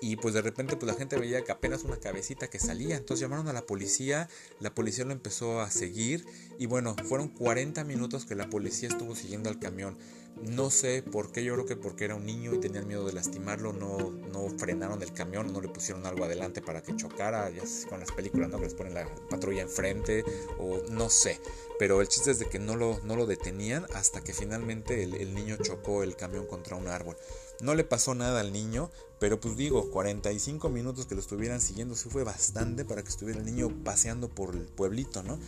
Y 0.00 0.16
pues 0.16 0.34
de 0.34 0.42
repente 0.42 0.76
pues 0.76 0.90
la 0.90 0.98
gente 0.98 1.16
veía 1.16 1.44
que 1.44 1.52
apenas 1.52 1.84
una 1.84 1.96
cabecita 1.96 2.48
que 2.48 2.58
salía. 2.58 2.96
Entonces 2.96 3.20
llamaron 3.20 3.48
a 3.48 3.52
la 3.52 3.62
policía, 3.62 4.28
la 4.58 4.74
policía 4.74 5.04
lo 5.04 5.12
empezó 5.12 5.60
a 5.60 5.70
seguir. 5.70 6.26
Y 6.58 6.66
bueno, 6.66 6.96
fueron 7.08 7.28
40 7.28 7.84
minutos 7.84 8.26
que 8.26 8.34
la 8.34 8.50
policía 8.50 8.88
estuvo 8.88 9.14
siguiendo 9.14 9.48
al 9.48 9.60
camión. 9.60 9.96
No 10.40 10.70
sé 10.70 11.02
por 11.02 11.30
qué, 11.30 11.44
yo 11.44 11.54
creo 11.54 11.66
que 11.66 11.76
porque 11.76 12.04
era 12.04 12.14
un 12.14 12.26
niño 12.26 12.54
y 12.54 12.58
tenían 12.58 12.88
miedo 12.88 13.04
de 13.06 13.12
lastimarlo, 13.12 13.72
no, 13.72 14.10
no 14.10 14.48
frenaron 14.58 15.02
el 15.02 15.12
camión, 15.12 15.52
no 15.52 15.60
le 15.60 15.68
pusieron 15.68 16.04
algo 16.06 16.24
adelante 16.24 16.60
para 16.60 16.82
que 16.82 16.96
chocara, 16.96 17.48
ya 17.50 17.62
con 17.88 18.00
las 18.00 18.10
películas, 18.10 18.50
¿no? 18.50 18.56
Que 18.58 18.64
les 18.64 18.74
ponen 18.74 18.94
la 18.94 19.06
patrulla 19.30 19.62
enfrente, 19.62 20.24
o 20.58 20.82
no 20.90 21.10
sé. 21.10 21.38
Pero 21.78 22.00
el 22.00 22.08
chiste 22.08 22.32
es 22.32 22.38
de 22.38 22.46
que 22.46 22.58
no 22.58 22.76
lo, 22.76 23.00
no 23.04 23.14
lo 23.14 23.26
detenían 23.26 23.86
hasta 23.94 24.22
que 24.22 24.32
finalmente 24.32 25.02
el 25.02 25.34
niño 25.34 25.56
chocó 25.62 26.02
el 26.02 26.16
camión 26.16 26.46
contra 26.46 26.76
un 26.76 26.88
árbol. 26.88 27.16
No 27.62 27.76
le 27.76 27.84
pasó 27.84 28.14
nada 28.16 28.40
al 28.40 28.52
niño, 28.52 28.90
pero 29.20 29.38
pues 29.40 29.56
digo, 29.56 29.88
45 29.92 30.68
minutos 30.68 31.06
que 31.06 31.14
lo 31.14 31.20
estuvieran 31.20 31.60
siguiendo 31.60 31.94
sí 31.94 32.08
fue 32.10 32.24
bastante 32.24 32.84
para 32.84 33.04
que 33.04 33.08
estuviera 33.08 33.38
el 33.38 33.46
niño 33.46 33.70
paseando 33.84 34.28
por 34.28 34.56
el 34.56 34.62
pueblito, 34.62 35.22
¿no? 35.22 35.38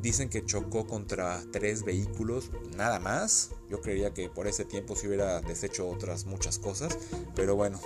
Dicen 0.00 0.28
que 0.28 0.44
chocó 0.44 0.86
contra 0.86 1.42
tres 1.50 1.82
vehículos, 1.82 2.52
nada 2.76 3.00
más. 3.00 3.50
Yo 3.68 3.80
creería 3.80 4.14
que 4.14 4.30
por 4.30 4.46
ese 4.46 4.64
tiempo 4.64 4.94
se 4.94 5.08
hubiera 5.08 5.40
deshecho 5.40 5.88
otras 5.88 6.26
muchas 6.26 6.60
cosas, 6.60 6.96
pero 7.34 7.56
bueno, 7.56 7.80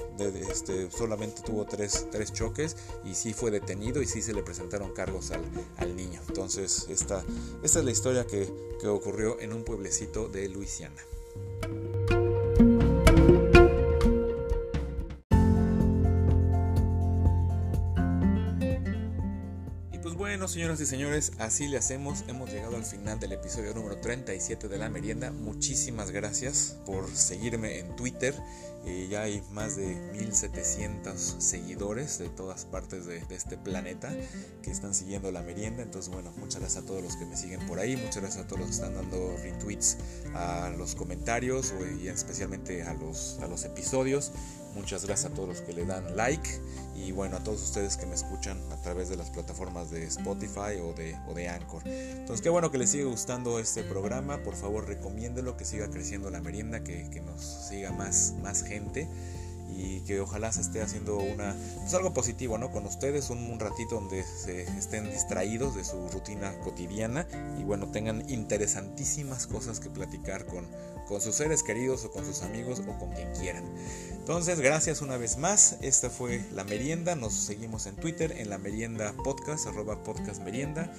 este, 0.50 0.90
solamente 0.90 1.40
tuvo 1.40 1.64
tres, 1.64 2.08
tres, 2.12 2.34
choques 2.34 2.76
y 3.06 3.14
sí 3.14 3.32
fue 3.32 3.50
detenido 3.50 4.02
y 4.02 4.06
sí 4.06 4.20
se 4.20 4.34
le 4.34 4.42
presentaron 4.42 4.92
cargos 4.92 5.30
al, 5.30 5.40
al 5.78 5.96
niño. 5.96 6.20
Entonces, 6.28 6.88
esta, 6.90 7.24
esta 7.62 7.78
es 7.78 7.84
la 7.86 7.90
historia 7.90 8.26
que, 8.26 8.52
que 8.82 8.88
ocurrió 8.88 9.40
en 9.40 9.54
un 9.54 9.64
pueblecito 9.64 10.28
de 10.28 10.46
Luisiana. 10.50 11.02
Señoras 20.48 20.80
y 20.80 20.86
señores, 20.86 21.32
así 21.38 21.68
le 21.68 21.76
hacemos. 21.76 22.24
Hemos 22.26 22.50
llegado 22.50 22.76
al 22.76 22.84
final 22.84 23.20
del 23.20 23.32
episodio 23.32 23.74
número 23.74 23.98
37 23.98 24.68
de 24.68 24.78
la 24.78 24.88
merienda. 24.88 25.30
Muchísimas 25.30 26.10
gracias 26.10 26.76
por 26.86 27.14
seguirme 27.14 27.80
en 27.80 27.94
Twitter. 27.96 28.34
Eh, 28.86 29.08
ya 29.10 29.22
hay 29.22 29.42
más 29.50 29.76
de 29.76 29.96
1700 30.12 31.36
seguidores 31.38 32.18
de 32.18 32.28
todas 32.28 32.64
partes 32.64 33.06
de, 33.06 33.22
este 33.30 33.58
planeta 33.58 34.10
que 34.62 34.70
están 34.70 34.94
siguiendo 34.94 35.30
la 35.32 35.42
merienda. 35.42 35.82
Entonces, 35.82 36.12
bueno, 36.12 36.32
muchas 36.38 36.60
gracias 36.60 36.84
a 36.84 36.86
todos 36.86 37.02
los 37.02 37.16
que 37.16 37.26
me 37.26 37.36
siguen 37.36 37.66
por 37.66 37.78
ahí. 37.78 37.96
Muchas 37.96 38.22
gracias 38.22 38.44
a 38.44 38.46
todos 38.46 38.60
los 38.60 38.68
que 38.68 38.74
están 38.76 38.94
dando 38.94 39.36
retweets 39.42 39.98
a 40.34 40.70
los 40.76 40.94
comentarios 40.94 41.74
y 42.00 42.08
especialmente 42.08 42.82
a 42.82 42.94
los, 42.94 43.38
a 43.42 43.46
los 43.46 43.64
episodios. 43.64 44.32
Muchas 44.74 45.04
gracias 45.04 45.32
a 45.32 45.34
todos 45.34 45.48
los 45.48 45.60
que 45.60 45.72
le 45.72 45.84
dan 45.84 46.16
like 46.16 46.48
y 46.94 47.12
bueno, 47.12 47.36
a 47.36 47.44
todos 47.44 47.62
ustedes 47.62 47.96
que 47.96 48.06
me 48.06 48.14
escuchan 48.14 48.60
a 48.72 48.76
través 48.82 49.08
de 49.08 49.16
las 49.16 49.30
plataformas 49.30 49.90
de 49.90 50.04
Spotify 50.04 50.78
o 50.82 50.92
de, 50.94 51.16
o 51.28 51.34
de 51.34 51.48
Anchor. 51.48 51.82
Entonces, 51.86 52.42
qué 52.42 52.48
bueno 52.48 52.70
que 52.70 52.78
les 52.78 52.90
siga 52.90 53.06
gustando 53.06 53.58
este 53.58 53.82
programa. 53.82 54.42
Por 54.42 54.54
favor, 54.54 54.86
recomiéndelo, 54.86 55.56
que 55.56 55.64
siga 55.64 55.88
creciendo 55.90 56.30
la 56.30 56.40
merienda, 56.40 56.82
que, 56.82 57.08
que 57.10 57.20
nos 57.20 57.42
siga 57.42 57.92
más, 57.92 58.34
más 58.42 58.62
gente 58.68 59.08
y 59.70 60.00
que 60.00 60.20
ojalá 60.20 60.50
se 60.52 60.60
esté 60.60 60.80
haciendo 60.80 61.18
una 61.18 61.54
pues 61.80 61.92
algo 61.94 62.14
positivo 62.14 62.56
no 62.58 62.70
con 62.70 62.86
ustedes 62.86 63.30
un, 63.30 63.38
un, 63.38 63.60
ratito 63.60 63.96
donde 63.96 64.22
se 64.22 64.62
estén 64.62 65.10
distraídos 65.10 65.74
de 65.74 65.84
su 65.84 66.08
rutina 66.08 66.52
cotidiana 66.60 67.26
y 67.58 67.64
bueno 67.64 67.88
tengan 67.88 68.28
interesantísimas 68.30 69.46
cosas 69.46 69.78
que 69.78 69.90
platicar 69.90 70.46
con, 70.46 70.66
con 71.08 71.20
sus 71.20 71.34
seres 71.34 71.62
queridos 71.62 72.04
o 72.04 72.10
con 72.10 72.24
sus 72.24 72.42
amigos 72.42 72.80
o 72.80 72.98
con 72.98 73.10
quien 73.12 73.32
quieran 73.34 73.64
entonces 74.12 74.60
gracias 74.60 75.00
una 75.02 75.16
vez 75.16 75.38
más 75.38 75.76
esta 75.80 76.10
fue 76.10 76.44
la 76.52 76.64
merienda 76.64 77.14
nos 77.14 77.32
seguimos 77.32 77.86
en 77.86 77.96
Twitter 77.96 78.32
en 78.38 78.50
la 78.50 78.58
merienda 78.58 79.14
podcast 79.24 79.66
arroba 79.66 80.02
podcast 80.04 80.42
merienda 80.42 80.92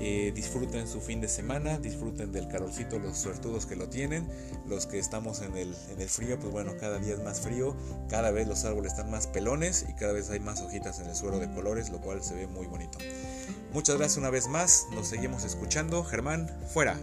eh, 0.00 0.32
disfruten 0.34 0.86
su 0.86 1.00
fin 1.00 1.20
de 1.20 1.28
semana 1.28 1.78
disfruten 1.78 2.30
del 2.30 2.48
calorcito 2.48 2.98
los 2.98 3.18
suertudos 3.18 3.66
que 3.66 3.76
lo 3.76 3.88
tienen 3.88 4.28
los 4.66 4.86
que 4.86 4.98
estamos 4.98 5.40
en 5.40 5.56
el, 5.56 5.74
en 5.90 6.00
el 6.00 6.08
frío 6.08 6.38
pues 6.38 6.52
bueno 6.52 6.72
cada 6.78 6.98
día 6.98 7.14
es 7.14 7.22
más 7.22 7.40
frío 7.40 7.74
cada 8.08 8.30
vez 8.30 8.46
los 8.46 8.64
árboles 8.64 8.92
están 8.92 9.10
más 9.10 9.26
pelones 9.26 9.86
y 9.88 9.94
cada 9.94 10.12
vez 10.12 10.30
hay 10.30 10.40
más 10.40 10.60
hojitas 10.60 11.00
en 11.00 11.08
el 11.08 11.16
suelo 11.16 11.38
de 11.38 11.50
colores, 11.52 11.90
lo 11.90 12.00
cual 12.00 12.22
se 12.22 12.34
ve 12.34 12.46
muy 12.46 12.66
bonito. 12.66 12.98
Muchas 13.72 13.96
gracias 13.96 14.18
una 14.18 14.30
vez 14.30 14.48
más, 14.48 14.86
nos 14.92 15.08
seguimos 15.08 15.44
escuchando. 15.44 16.04
Germán, 16.04 16.48
fuera. 16.72 16.98